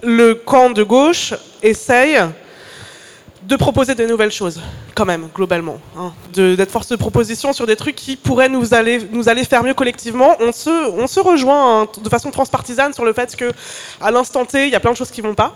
[0.02, 2.18] Le camp de gauche essaye
[3.42, 4.60] de proposer des nouvelles choses,
[4.94, 5.78] quand même, globalement.
[5.96, 6.12] hein.
[6.32, 9.62] De- D'être force de proposition sur des trucs qui pourraient nous aller, nous aller faire
[9.62, 10.36] mieux collectivement.
[10.40, 13.52] On se, on se rejoint hein, de façon transpartisane sur le fait que,
[14.00, 15.54] à l'instant T, il y a plein de choses qui vont pas.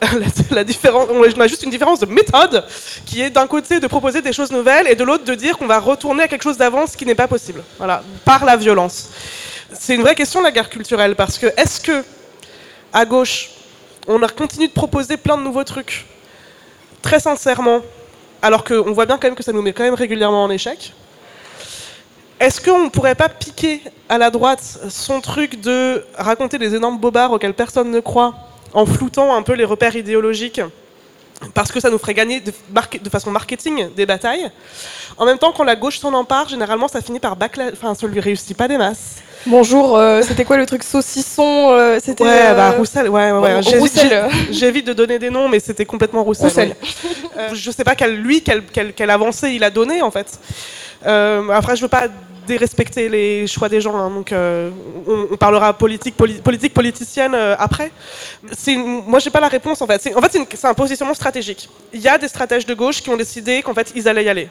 [0.02, 2.64] on a juste une différence de méthode
[3.04, 5.66] qui est d'un côté de proposer des choses nouvelles et de l'autre de dire qu'on
[5.66, 7.62] va retourner à quelque chose d'avant, ce qui n'est pas possible.
[7.76, 9.10] Voilà, par la violence.
[9.72, 12.04] C'est une vraie question la guerre culturelle parce que est-ce que
[12.92, 13.50] à gauche
[14.08, 16.06] on a continué de proposer plein de nouveaux trucs?
[17.02, 17.80] Très sincèrement,
[18.42, 20.94] alors qu'on voit bien quand même que ça nous met quand même régulièrement en échec.
[22.40, 26.98] Est-ce qu'on ne pourrait pas piquer à la droite son truc de raconter des énormes
[26.98, 28.34] bobards auxquels personne ne croit,
[28.72, 30.60] en floutant un peu les repères idéologiques,
[31.54, 32.52] parce que ça nous ferait gagner de,
[33.10, 34.50] façon marketing des batailles
[35.16, 38.06] En même temps, quand la gauche s'en empare, généralement ça finit par backlash, enfin ça
[38.06, 39.16] lui réussit pas des masses.
[39.46, 42.24] Bonjour, euh, c'était quoi le truc saucisson euh, C'était.
[42.24, 44.28] Ouais, euh, bah Roussel, ouais, ouais, J'évite- Roussel.
[44.48, 46.48] j'ai- J'évite de donner des noms, mais c'était complètement Roussel.
[46.48, 46.68] Roussel.
[46.68, 46.76] ouais.
[47.38, 50.38] Euh, je sais pas quelle, lui, quelle, quelle, quelle avancée il a donné, en fait.
[51.06, 52.08] Euh, après, je veux pas
[52.50, 54.70] dérespecter les choix des gens, hein, donc euh,
[55.34, 57.90] on, parlera politique, poli- politique politicienne euh, après.
[58.66, 60.00] Une- moi, j'ai pas la réponse, en fait.
[60.16, 61.68] En fait, c'est, un positionnement stratégique.
[61.92, 64.28] Il y a des stratèges de gauche qui ont décidé qu'en fait, ils allaient y
[64.28, 64.48] aller.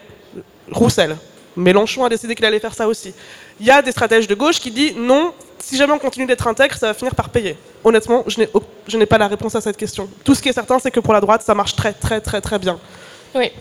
[0.72, 1.16] Roussel.
[1.56, 3.12] Mélenchon a décidé qu'il allait faire ça aussi.
[3.60, 6.46] Il y a des stratèges de gauche qui disent non, si jamais on continue d'être
[6.46, 7.56] intègre, ça va finir par payer.
[7.84, 10.08] Honnêtement, je n'ai pas la réponse à cette question.
[10.24, 12.40] Tout ce qui est certain, c'est que pour la droite, ça marche très, très, très,
[12.40, 12.78] très bien.
[13.34, 13.52] Oui.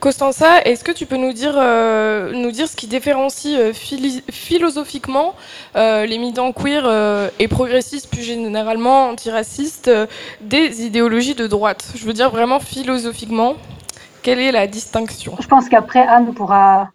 [0.00, 5.34] Costanza, est-ce que tu peux nous dire, euh, nous dire ce qui différencie euh, philosophiquement
[5.76, 9.90] euh, les militants queer et progressistes, plus généralement antiracistes,
[10.40, 11.92] des idéologies de droite?
[11.94, 13.54] Je veux dire vraiment philosophiquement,
[14.22, 15.36] quelle est la distinction?
[15.38, 16.90] Je pense qu'après, Anne pourra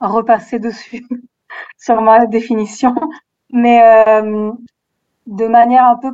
[0.00, 1.06] repasser dessus
[1.78, 2.94] sur ma définition.
[3.50, 3.80] Mais
[5.26, 6.10] de manière un peu,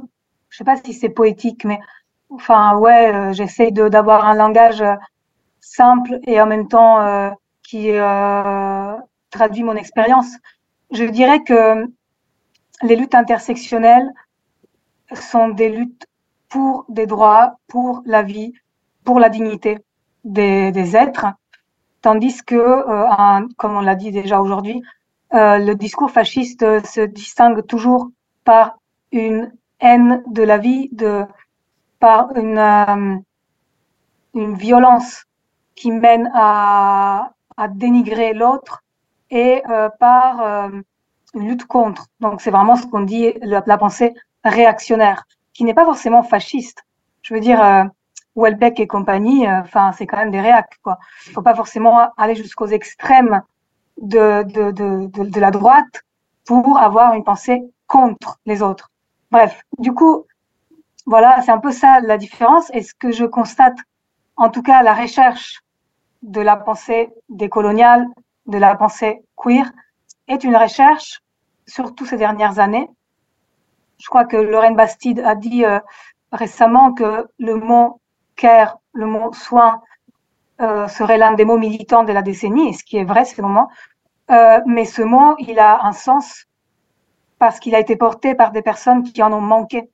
[0.51, 1.81] je sais pas si c'est poétique, mais
[2.29, 4.85] enfin, ouais, j'essaye d'avoir un langage
[5.65, 7.31] simple et en même temps euh,
[7.63, 8.97] qui euh,
[9.31, 10.31] traduit mon expérience.
[10.91, 11.87] Je dirais que
[12.83, 14.13] les luttes intersectionnelles
[15.15, 16.07] sont des luttes
[16.49, 18.53] pour des droits, pour la vie,
[19.05, 19.79] pour la dignité
[20.25, 21.27] des, êtres,
[22.03, 24.83] tandis que, euh, comme on l'a dit déjà aujourd'hui,
[25.33, 28.11] le discours fasciste se distingue toujours
[28.45, 28.79] par
[29.11, 31.25] une haine de la vie, de,
[31.99, 33.25] par une
[34.35, 35.25] violence
[35.75, 38.83] qui mène à, à dénigrer l'autre
[39.31, 40.69] et euh, par euh,
[41.35, 42.07] une lutte contre.
[42.21, 44.15] Donc c'est vraiment ce qu'on dit la, la pensée
[44.45, 46.85] réactionnaire, qui n'est pas forcément fasciste.
[47.23, 47.85] Je veux dire, euh,
[48.37, 50.99] Welbeck et compagnie, euh, enfin c'est quand même des réacs quoi.
[51.27, 53.43] Il faut pas forcément aller jusqu'aux extrêmes
[54.01, 56.03] de, de, de, de, la droite
[56.45, 58.91] pour avoir une pensée contre les autres.
[59.31, 60.27] Bref, du coup,
[61.07, 62.71] voilà, c'est un peu ça la différence.
[62.75, 63.77] Et ce que je constate,
[64.37, 65.61] en tout cas, la recherche
[66.25, 68.07] de la pensée décoloniale,
[68.47, 69.71] de la pensée queer,
[70.27, 71.21] est une recherche,
[71.67, 72.89] surtout ces dernières années.
[73.99, 75.79] Je crois que Lorraine Bastide a dit euh,
[76.33, 78.01] récemment que le mot
[78.37, 79.83] care, le mot soin,
[80.61, 83.69] euh, serait l'un des mots militants de la décennie, ce qui est vrai, le moment.
[84.31, 86.47] Euh, mais ce mot, il a un sens
[87.39, 89.91] parce qu'il a été porté par des personnes qui en ont manqué.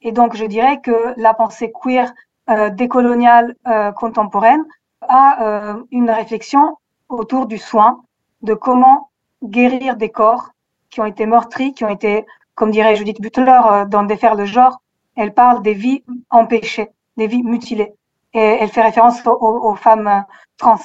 [0.00, 2.12] Et donc, je dirais que la pensée queer
[2.50, 4.64] euh, décoloniale euh, contemporaine
[5.08, 6.76] a euh, une réflexion
[7.08, 8.02] autour du soin,
[8.42, 9.10] de comment
[9.42, 10.50] guérir des corps
[10.90, 14.44] qui ont été meurtris, qui ont été, comme dirait Judith Butler, euh, dans Défaire le
[14.44, 14.80] genre,
[15.16, 17.94] elle parle des vies empêchées, des vies mutilées.
[18.34, 20.20] Et elle fait référence aux, femmes euh,
[20.56, 20.78] trans.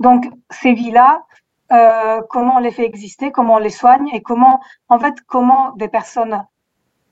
[0.00, 1.22] Donc, ces vies-là,
[1.72, 5.72] euh, comment on les fait exister, comment on les soigne et comment, en fait, comment
[5.72, 6.44] des personnes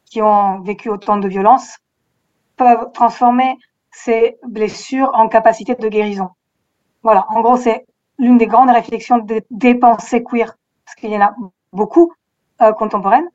[0.07, 1.79] qui ont vécu autant de violence
[2.57, 3.59] peuvent transformer
[3.95, 6.31] ces blessures en capacité de guérison.
[7.03, 7.87] Voilà, en gros, c'est
[8.19, 9.19] l'une des grandes réflexions
[9.51, 11.35] des, pensées queer, parce qu'il y en a
[11.73, 12.13] beaucoup
[12.61, 13.29] euh, contemporaines,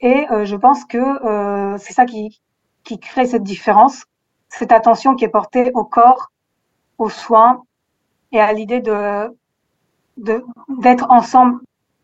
[0.00, 2.40] et euh, je pense que euh, c'est ça qui,
[2.82, 4.04] qui crée cette différence,
[4.48, 6.30] cette attention qui est portée au corps,
[6.98, 7.62] aux soins
[8.32, 9.34] et à l'idée de
[10.16, 11.60] d'être ensemble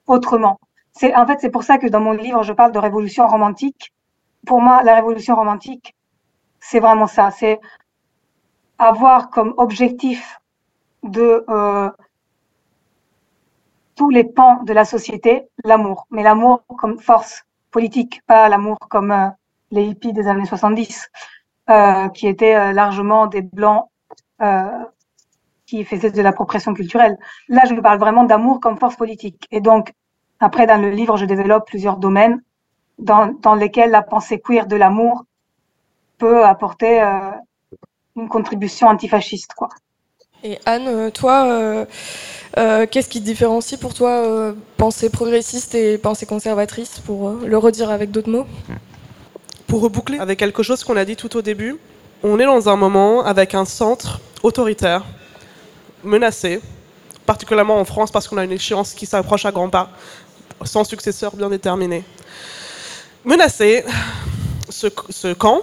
[0.07, 0.61] autrement.
[0.93, 3.91] C'est en fait c'est pour ça que dans mon livre je parle de révolution romantique.
[4.47, 5.95] Pour moi, la révolution romantique,
[6.61, 7.59] c'est vraiment ça, c'est
[8.83, 10.41] avoir comme objectif
[11.05, 11.91] de euh,
[13.95, 19.13] tous les pans de la société l'amour, mais l'amour comme force politique, pas l'amour comme
[19.13, 19.29] euh,
[19.71, 21.11] les hippies des années 70,
[21.71, 23.89] euh, qui étaient euh, largement des blancs
[24.43, 24.85] euh,
[25.67, 27.17] qui faisaient de l'appropriation culturelle.
[27.49, 29.47] Là, je parle vraiment d'amour comme force politique.
[29.53, 29.93] Et donc,
[30.41, 32.43] après, dans le livre, je développe plusieurs domaines
[32.99, 35.25] dans, dans lesquels la pensée queer de l'amour
[36.19, 37.01] peut apporter
[38.17, 39.69] une contribution antifasciste, quoi.
[40.45, 41.85] Et Anne, euh, toi, euh,
[42.59, 47.57] euh, qu'est-ce qui différencie pour toi euh, pensée progressiste et pensée conservatrice, pour euh, le
[47.59, 48.47] redire avec d'autres mots?
[49.69, 51.79] Pour reboucler avec quelque chose qu'on a dit tout au début,
[52.25, 55.05] on est dans un moment avec un centre autoritaire,
[56.03, 56.61] menacé,
[57.25, 59.91] particulièrement en France parce qu'on a une échéance qui s'approche à grands pas,
[60.65, 62.03] sans successeur bien déterminé.
[63.25, 63.85] Menacé,
[64.69, 65.63] ce, ce camp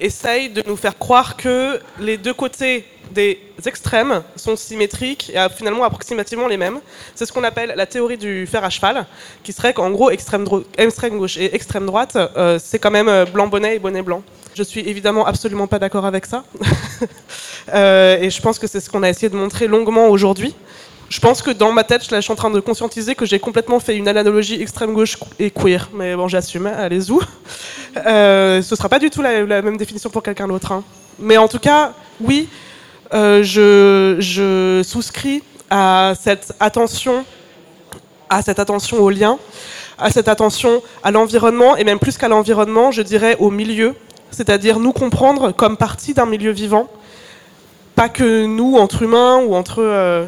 [0.00, 5.84] essaye de nous faire croire que les deux côtés des extrêmes sont symétriques et finalement
[5.84, 6.80] approximativement les mêmes.
[7.14, 9.06] C'est ce qu'on appelle la théorie du fer à cheval,
[9.42, 13.46] qui serait qu'en gros extrême, gauche et extrême droite, euh, c'est quand même euh, blanc
[13.46, 14.22] bonnet et bonnet blanc.
[14.54, 16.44] Je suis évidemment absolument pas d'accord avec ça.
[17.74, 20.54] euh, et je pense que c'est ce qu'on a essayé de montrer longuement aujourd'hui.
[21.08, 23.38] Je pense que dans ma tête, là, je suis en train de conscientiser que j'ai
[23.38, 25.90] complètement fait une analogie extrême gauche et queer.
[25.94, 27.12] Mais bon, j'assume, allez-y.
[28.06, 30.72] Euh, ce sera pas du tout la, même définition pour quelqu'un d'autre.
[30.72, 30.82] Hein.
[31.18, 32.48] Mais en tout cas, oui,
[33.12, 37.24] euh, je, je, souscris à cette attention,
[38.28, 39.38] à cette attention au lien,
[39.98, 43.94] à cette attention à l'environnement, et même plus qu'à l'environnement, je dirais au milieu,
[44.30, 46.88] c'est-à-dire nous comprendre comme partie d'un milieu vivant,
[47.94, 50.26] pas que nous, entre humains ou entre euh,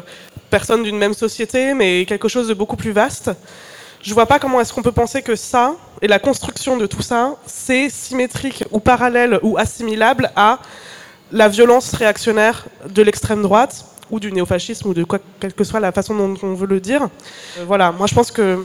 [0.49, 3.31] personnes d'une même société, mais quelque chose de beaucoup plus vaste.
[4.01, 7.01] Je vois pas comment est-ce qu'on peut penser que ça, et la construction de tout
[7.01, 10.59] ça, c'est symétrique ou parallèle ou assimilable à
[11.31, 15.79] la violence réactionnaire de l'extrême droite ou du néofascisme ou de quoi, quelle que soit
[15.79, 17.03] la façon dont on veut le dire.
[17.57, 18.63] Euh, voilà, moi je pense que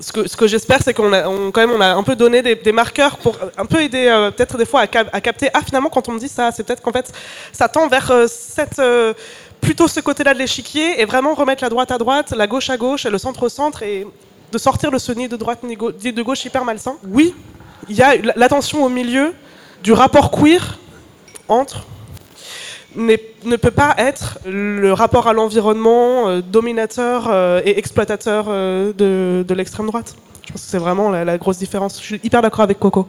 [0.00, 3.66] ce que, j'espère, c'est qu'on a, quand même, un peu donné des, marqueurs pour un
[3.66, 5.50] peu aider euh, peut-être des fois à, cap à, capter.
[5.52, 7.12] Ah, finalement, quand on me dit ça, c'est peut-être qu'en fait,
[7.52, 8.80] ça tend vers euh, cette,
[9.60, 12.76] plutôt ce côté-là de l'échiquier et vraiment remettre la droite à droite, la gauche à
[12.76, 14.06] gauche et le centre au centre et
[14.52, 16.96] de sortir de ce nid de droite ni de gauche hyper malsain.
[17.08, 17.34] Oui,
[17.88, 19.34] il y a l'attention au milieu
[19.82, 20.78] du rapport queer
[21.48, 21.86] entre
[22.96, 29.44] ne peut pas être le rapport à l'environnement euh, dominateur euh, et exploitateur euh, de,
[29.46, 30.14] de l'extrême droite.
[30.46, 32.00] Je pense que c'est vraiment la, grosse différence.
[32.00, 33.06] Je suis hyper d'accord avec Coco.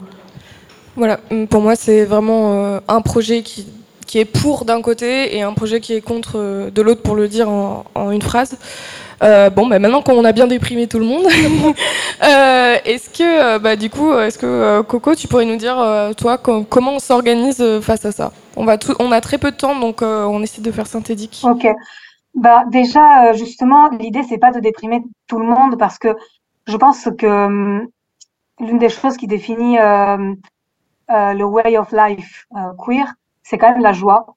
[0.96, 1.20] Voilà,
[1.50, 3.68] pour moi c'est vraiment un projet qui,
[4.08, 7.16] qui est pour d'un côté et un projet qui est contre euh, de l'autre pour
[7.16, 8.58] le dire en, une phrase.
[9.24, 11.26] Euh, bon, bah maintenant qu'on a bien déprimé tout le monde,
[12.24, 15.76] euh, est-ce que, bah, du coup, est-ce que Coco, tu pourrais nous dire,
[16.16, 18.32] toi, com comment on s'organise face à ça?
[18.56, 21.42] On, va on a très peu de temps, donc on essaie de faire synthétique.
[21.44, 21.68] Ok.
[22.36, 26.10] Bah, déjà, justement, l'idée, c'est pas de déprimer tout le monde parce que
[26.68, 27.88] je pense que hum,
[28.60, 29.80] l'une des choses qui définit
[31.10, 32.46] euh, le way of life
[32.78, 33.14] queer,
[33.48, 34.36] c'est quand même la joie.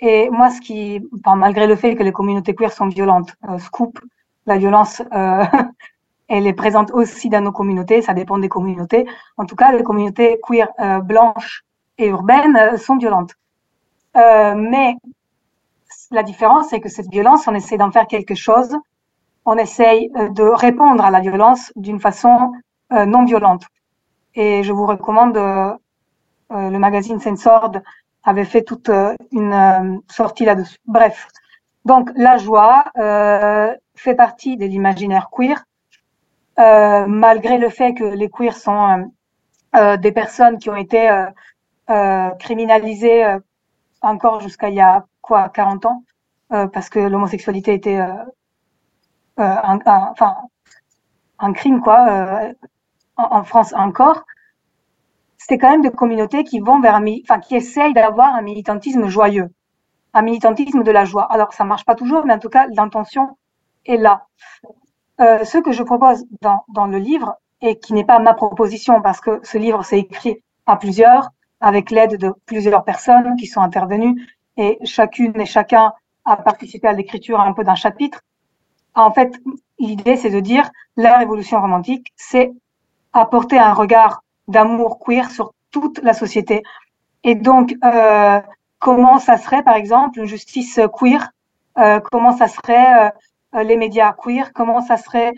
[0.00, 4.00] Et moi, ce qui, malgré le fait que les communautés queer sont violentes, euh, scoop,
[4.44, 5.44] la violence, euh,
[6.28, 9.06] elle est présente aussi dans nos communautés, ça dépend des communautés.
[9.36, 11.62] En tout cas, les communautés queer euh, blanches
[11.98, 13.34] et urbaines sont violentes.
[14.14, 14.96] Mais
[16.10, 18.76] la différence, c'est que cette violence, on essaie d'en faire quelque chose,
[19.44, 22.52] on essaye de répondre à la violence d'une façon
[22.90, 23.64] non violente.
[24.34, 25.36] Et je vous recommande,
[26.50, 27.82] le magazine Censored
[28.24, 28.90] avait fait toute
[29.32, 30.78] une euh, sortie là-dessus.
[30.86, 31.28] Bref,
[31.84, 35.64] donc la joie euh, fait partie de l'imaginaire queer,
[36.58, 39.10] euh, malgré le fait que les queers sont
[39.76, 41.10] euh, des personnes qui ont été
[42.38, 43.36] criminalisées
[44.00, 46.04] encore jusqu'à il y a quoi 40 ans,
[46.48, 48.26] parce que l'homosexualité était un,
[49.36, 49.78] un,
[50.12, 50.36] enfin
[51.40, 52.52] un crime quoi
[53.16, 54.24] en, en France encore
[55.50, 59.48] c'est quand même des communautés qui vont vers enfin, qui essayent d'avoir un militantisme joyeux.
[60.14, 61.24] un militantisme de la joie.
[61.24, 63.36] Alors, ça marche pas toujours, mais en tout cas, l'intention
[63.84, 64.26] est là.
[65.20, 69.02] Euh, ce que je propose dans, dans le livre, et qui n'est pas ma proposition,
[69.02, 70.36] parce que ce livre s'est écrit
[70.66, 71.30] à plusieurs,
[71.60, 74.14] avec l'aide de plusieurs personnes qui sont intervenues,
[74.56, 75.92] et chacune et chacun
[76.24, 78.20] a participé à l'écriture un peu d'un chapitre.
[78.94, 79.32] En fait,
[79.80, 82.52] l'idée, c'est de dire la révolution romantique, c'est
[83.12, 86.62] apporter un regard d'amour queer sur toute la société.
[87.24, 88.40] Et donc, euh,
[88.78, 91.30] comment ça serait, par exemple, une justice queer
[91.78, 93.12] euh, Comment ça serait
[93.54, 95.32] euh, les médias queer Comment ça serait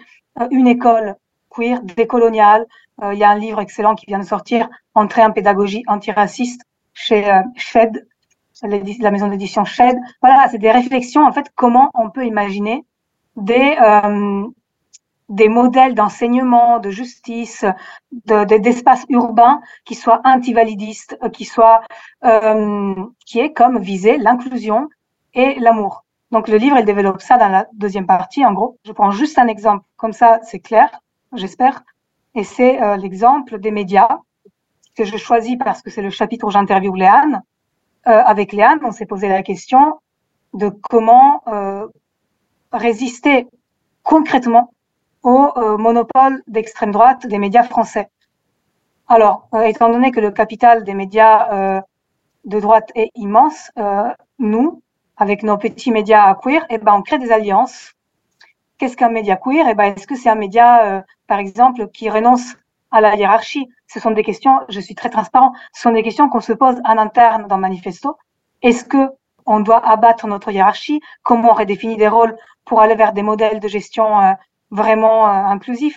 [0.51, 1.17] une école
[1.51, 2.67] queer décoloniale
[3.13, 6.63] Il y a un livre excellent qui vient de sortir, Entrée en pédagogie antiraciste,
[6.95, 7.25] chez
[7.57, 8.07] Shed,
[8.63, 9.97] la maison d'édition Shed.
[10.21, 12.85] Voilà, c'est des réflexions, en fait, comment on peut imaginer
[13.37, 13.77] des
[15.33, 17.65] des modèles d'enseignement, de justice,
[18.13, 21.81] d'espaces de, urbains qui soient antivalidistes, euh, qui soient,
[22.25, 22.95] euh,
[23.27, 24.89] qui est comme viser l'inclusion
[25.33, 26.05] et l'amour.
[26.33, 28.45] Donc le livre, il développe ça dans la deuxième partie.
[28.45, 31.01] En gros, je prends juste un exemple, comme ça c'est clair,
[31.33, 31.83] j'espère.
[32.35, 34.19] Et c'est euh, l'exemple des médias
[34.95, 37.43] que je choisis parce que c'est le chapitre où j'interviewe Léane.
[38.07, 39.99] Euh, avec Léane, on s'est posé la question
[40.53, 41.87] de comment euh,
[42.73, 43.47] résister
[44.03, 44.73] concrètement
[45.23, 48.09] au euh, monopole d'extrême droite des médias français.
[49.09, 51.81] Alors, euh, étant donné que le capital des médias euh,
[52.45, 53.71] de droite est immense,
[54.39, 54.83] nous,
[55.17, 57.93] avec nos petits médias queer, eh ben, on crée des alliances.
[58.79, 59.69] Qu'est-ce qu'un média queer?
[59.69, 62.57] Eh ben, Est-ce que c'est un média, par exemple, qui renonce
[62.91, 63.69] à la hiérarchie?
[63.87, 66.81] Ce sont des questions, je suis très transparent, ce sont des questions qu'on se pose
[66.85, 68.17] en interne dans Manifesto.
[68.63, 69.11] Est-ce que
[69.47, 71.01] on doit abattre notre hiérarchie?
[71.23, 74.37] Comment on redéfinit des rôles pour aller vers des modèles de gestion
[74.73, 75.95] vraiment euh, inclusif.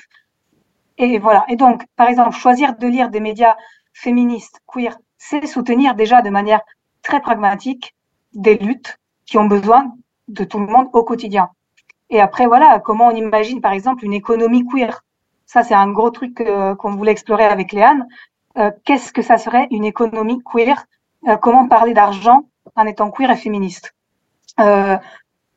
[0.98, 1.42] Et voilà.
[1.50, 3.56] Et donc, par exemple, choisir de lire des médias
[3.94, 6.62] féministes, queer, c'est soutenir déjà de manière
[7.02, 7.96] très pragmatique
[8.34, 9.82] des luttes qui ont besoin
[10.28, 11.50] de tout le monde au quotidien.
[12.10, 15.04] Et après, voilà, comment on imagine, par exemple, une économie queer.
[15.46, 18.08] Ça, c'est un gros truc euh, qu'on voulait explorer avec Léane.
[18.58, 20.86] Euh, Qu'est-ce que ça serait une économie queer?
[21.28, 22.40] Euh, Comment parler d'argent
[22.76, 23.94] en étant queer et féministe?
[24.60, 24.98] Euh,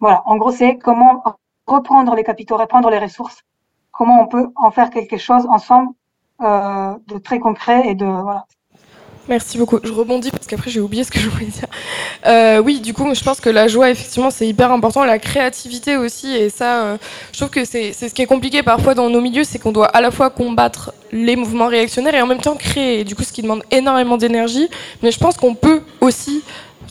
[0.00, 1.22] Voilà, en gros, c'est comment
[1.68, 3.42] reprendre les capitaux, reprendre les ressources,
[3.92, 5.90] comment on peut en faire quelque chose ensemble
[6.40, 8.46] euh, de très concret et de voilà.
[9.28, 9.78] Merci beaucoup.
[9.82, 11.66] Je rebondis parce qu'après j'ai oublié ce que je voulais dire.
[12.26, 15.04] Euh, oui, du coup, je pense que la joie, effectivement, c'est hyper important.
[15.04, 16.98] La créativité aussi, et ça, euh,
[17.32, 19.86] je trouve que c'est ce qui est compliqué parfois dans nos milieux, c'est qu'on doit
[19.86, 23.04] à la fois combattre les mouvements réactionnaires et en même temps créer.
[23.04, 24.70] du coup, ce qui demande énormément d'énergie.
[25.02, 26.42] Mais je pense qu'on peut aussi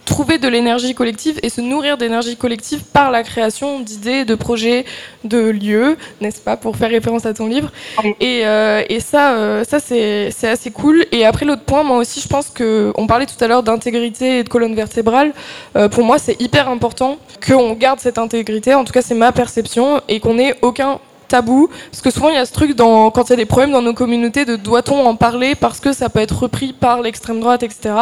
[0.07, 4.85] trouver de l'énergie collective et se nourrir d'énergie collective par la création d'idées, de projets,
[5.25, 7.71] de lieux, n'est-ce pas, pour faire référence à ton livre.
[8.19, 11.05] Et, euh, et, ça, euh, ça c'est assez cool.
[11.11, 14.39] Et après, l'autre point, moi aussi, je pense que on parlait tout à l'heure d'intégrité
[14.39, 15.33] et de colonne vertébrale.
[15.75, 18.73] Euh, pour moi, c'est hyper important qu'on garde cette intégrité.
[18.73, 22.35] En tout cas, c'est ma perception et qu'on ait aucun tabou Parce que souvent, il
[22.35, 24.55] y a ce truc, dans, quand il y a des problèmes dans nos communautés, de
[24.55, 27.93] doit-on en parler parce que ça peut être repris par l'extrême droite, etc.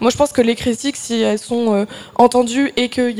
[0.00, 1.84] Moi, je pense que les critiques, si elles sont euh,
[2.16, 3.12] entendues et que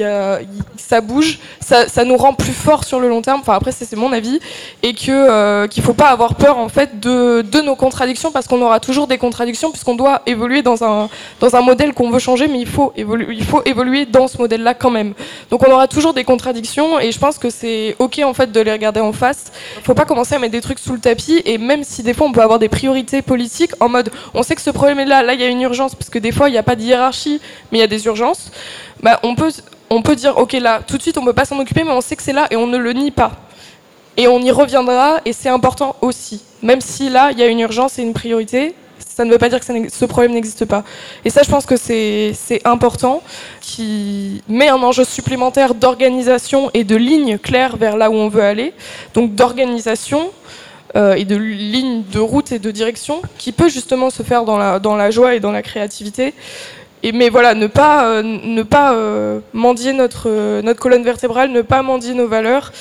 [0.77, 3.41] ça bouge, ça, nous rend plus forts sur le long terme.
[3.41, 4.41] Enfin, après, c'est mon avis.
[4.83, 8.81] Et euh, qu'il faut pas avoir peur, en fait, de, nos contradictions parce qu'on aura
[8.81, 12.59] toujours des contradictions puisqu'on doit évoluer dans un, dans un modèle qu'on veut changer, mais
[12.59, 15.13] il faut, évoluer, il faut évoluer dans ce modèle-là quand même.
[15.51, 18.61] Donc, on aura toujours des contradictions et je pense que c'est OK, en fait, de
[18.61, 19.50] les regarder en face
[19.83, 22.27] faut pas commencer à mettre des trucs sous le tapis et même si des fois
[22.27, 25.23] on peut avoir des priorités politiques en mode on sait que ce problème est là,
[25.23, 26.83] là il y a une urgence parce que des fois il n'y a pas de
[26.83, 27.41] hiérarchie
[27.71, 28.51] mais il y a des urgences,
[29.03, 29.53] bah, on, peut,
[29.89, 32.01] on peut dire ok là tout de suite on peut pas s'en occuper mais on
[32.01, 33.33] sait que c'est là et on ne le nie pas.
[34.17, 36.43] Et on y reviendra et c'est important aussi.
[36.63, 38.75] Même si là il y a une urgence et une priorité,
[39.09, 40.85] ça ne veut pas dire que ce problème n'existe pas.
[41.25, 43.23] Et ça, je pense que c'est important,
[43.61, 48.43] qui met un enjeu supplémentaire d'organisation et de ligne claire vers là où on veut
[48.43, 48.73] aller.
[49.15, 50.31] Donc d'organisation
[50.97, 54.59] euh, et de ligne de route et de direction, qui peut justement se faire dans
[54.59, 56.35] la, joie et dans la créativité.
[57.15, 62.73] Mais voilà, ne pas, euh, euh, mendier notre colonne vertébrale, ne pas mendier nos valeurs.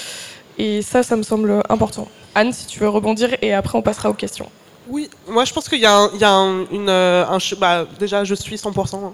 [0.57, 2.07] Et ça, ça me semble important.
[2.35, 4.49] Anne, si tu veux rebondir, et après on passera aux questions.
[4.89, 8.95] Oui, moi je pense qu'il y a, un, euh, bah, déjà je suis 100%.
[8.95, 9.13] Hein.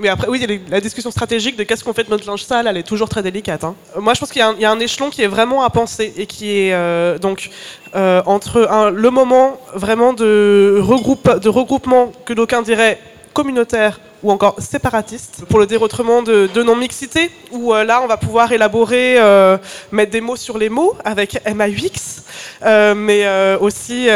[0.00, 2.76] Mais après, oui, la discussion stratégique de qu'est-ce qu'on fait de notre linge sale, elle
[2.76, 3.62] est toujours très délicate.
[3.62, 3.76] Hein.
[4.00, 6.58] Moi je pense qu'il y, a un échelon qui est vraiment à penser et qui
[6.58, 7.50] est euh, donc
[7.94, 12.98] euh, entre le moment vraiment de, de regroupement que d'aucuns diraient
[13.36, 18.16] communautaire ou encore séparatiste, pour le dire autrement, de, non-mixité, où euh, là, on va
[18.16, 19.58] pouvoir élaborer, euh,
[19.92, 22.22] mettre des mots sur les mots avec MAUX,
[22.64, 23.20] euh, mais
[23.60, 24.06] aussi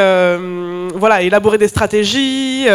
[1.03, 2.67] voilà, élaborer des stratégies,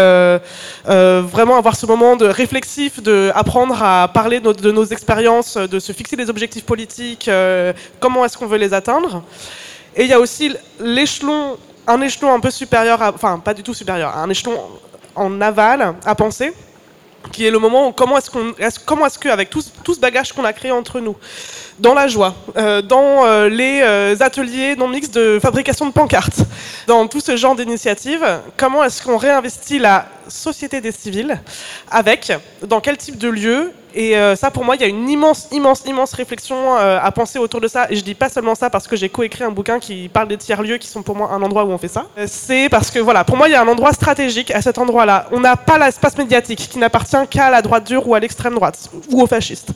[1.35, 5.91] vraiment avoir ce moment de réflexif, de apprendre à parler de nos expériences, de se
[5.93, 7.27] fixer des objectifs politiques,
[7.99, 9.23] comment est-ce qu'on veut les atteindre.
[9.95, 13.73] Et il y a aussi l'échelon, un échelon un peu supérieur, enfin pas du tout
[13.73, 14.57] supérieur, un échelon
[15.15, 16.53] en aval à penser,
[17.31, 18.53] qui est le moment où comment est-ce qu'on,
[18.85, 21.15] comment est-ce qu'avec tout, ce bagage qu'on a créé entre nous,
[21.79, 26.41] dans la joie, euh, dans euh, les euh, ateliers non mixtes de fabrication de pancartes,
[26.87, 28.25] dans tout ce genre d'initiatives,
[28.57, 31.39] comment est-ce qu'on réinvestit la société des civils
[31.89, 32.31] avec,
[32.63, 35.47] dans quel type de lieu et euh, ça, pour moi, il y a une immense,
[35.51, 37.87] immense, immense réflexion euh, à penser autour de ça.
[37.89, 40.35] Et je dis pas seulement ça parce que j'ai coécrit un bouquin qui parle des
[40.35, 42.05] tiers-lieux qui sont pour moi un endroit où on fait ça.
[42.17, 44.77] Euh, c'est parce que, voilà, pour moi, il y a un endroit stratégique à cet
[44.79, 45.27] endroit-là.
[45.31, 48.89] On n'a pas l'espace médiatique qui n'appartient qu'à la droite dure ou à l'extrême droite
[49.09, 49.69] ou aux fascistes.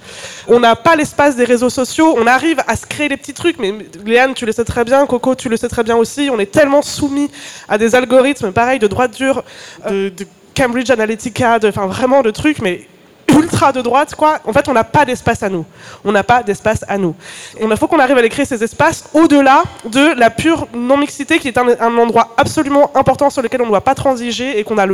[0.50, 2.14] On n'a pas l'espace des réseaux sociaux.
[2.20, 3.74] On arrive à se créer des petits trucs, mais
[4.06, 6.30] Léane, tu le sais très bien, Coco, tu le sais très bien aussi.
[6.30, 7.32] On est tellement soumis
[7.70, 9.44] à des algorithmes, pareil, de droite dure,
[9.90, 12.86] de, de Cambridge Analytica, enfin vraiment de trucs, mais
[13.32, 14.40] ultra de droite, quoi.
[14.46, 15.66] En fait, on n'a pas d'espace à nous.
[16.04, 17.16] On n'a pas d'espace à nous.
[17.60, 21.58] Il faut qu'on arrive à créer ces espaces au-delà de la pure non-mixité, qui est
[21.58, 24.86] un, endroit absolument important sur lequel on ne doit pas transiger et qu'on a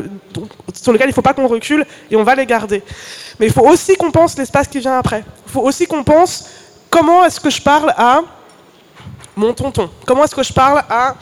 [0.74, 2.84] sur lequel il ne faut pas qu'on recule et on va les garder.
[3.40, 5.24] Mais il faut aussi qu'on pense l'espace qui vient après.
[5.48, 6.46] Il faut aussi qu'on pense
[6.90, 8.22] comment est-ce que je parle à
[9.36, 9.90] mon tonton?
[10.06, 11.16] Comment est-ce que je parle à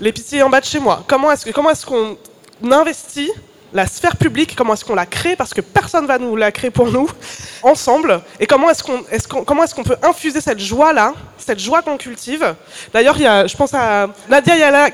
[0.00, 1.02] l'épicier en bas de chez moi?
[1.06, 2.16] Comment est-ce comment est-ce qu'on
[2.70, 3.30] investit
[3.72, 6.70] la sphère publique, comment est-ce qu'on la crée, parce que personne va nous la créer
[6.70, 7.08] pour nous,
[7.62, 12.54] ensemble, et comment est-ce qu'on peut infuser cette joie-là, cette joie qu'on cultive.
[12.92, 14.90] D'ailleurs, il y a, je pense à Nadia Yala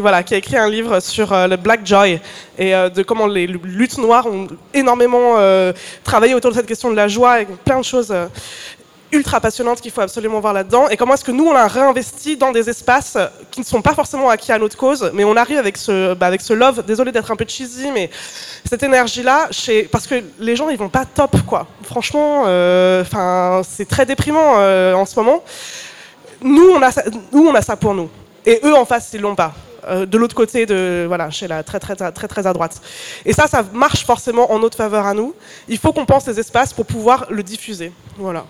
[0.00, 2.20] voilà, qui a écrit un livre sur euh, le Black Joy,
[2.58, 5.72] et euh, de comment les luttes noires ont énormément euh,
[6.04, 8.14] travaillé autour de cette question de la joie, et plein de choses
[9.12, 10.88] ultra passionnante qu'il faut absolument voir là-dedans.
[10.88, 13.16] Et comment est-ce que nous, on a réinvesti dans des espaces
[13.50, 16.26] qui ne sont pas forcément acquis à notre cause, mais on arrive avec ce, bah,
[16.26, 18.10] avec ce love, désolé d'être un peu cheesy, mais
[18.68, 19.48] cette énergie-là,
[19.90, 21.66] parce que les gens, ils vont pas top, quoi.
[21.82, 25.42] Franchement, euh, enfin, c'est très déprimant euh, en ce moment.
[26.42, 27.02] Nous on, a ça,
[27.32, 28.08] nous, on a ça pour nous.
[28.46, 29.52] Et eux, en face, ils l'ont pas
[29.88, 32.82] euh, de l'autre côté de voilà chez la très très très très très à droite
[33.24, 35.34] et ça ça marche forcément en notre faveur à nous
[35.68, 38.44] il faut qu'on pense ces espaces pour pouvoir le diffuser voilà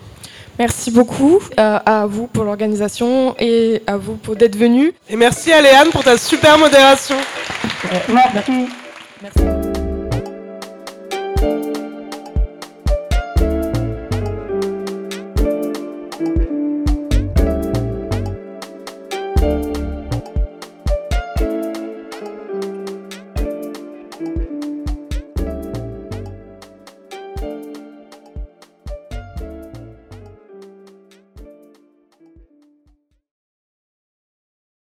[0.61, 4.93] Merci beaucoup euh, à vous pour l'organisation et à vous pour d'être venu.
[5.09, 7.17] Et merci à Léane pour ta super modération.
[8.11, 8.69] Merci.
[9.23, 9.60] merci.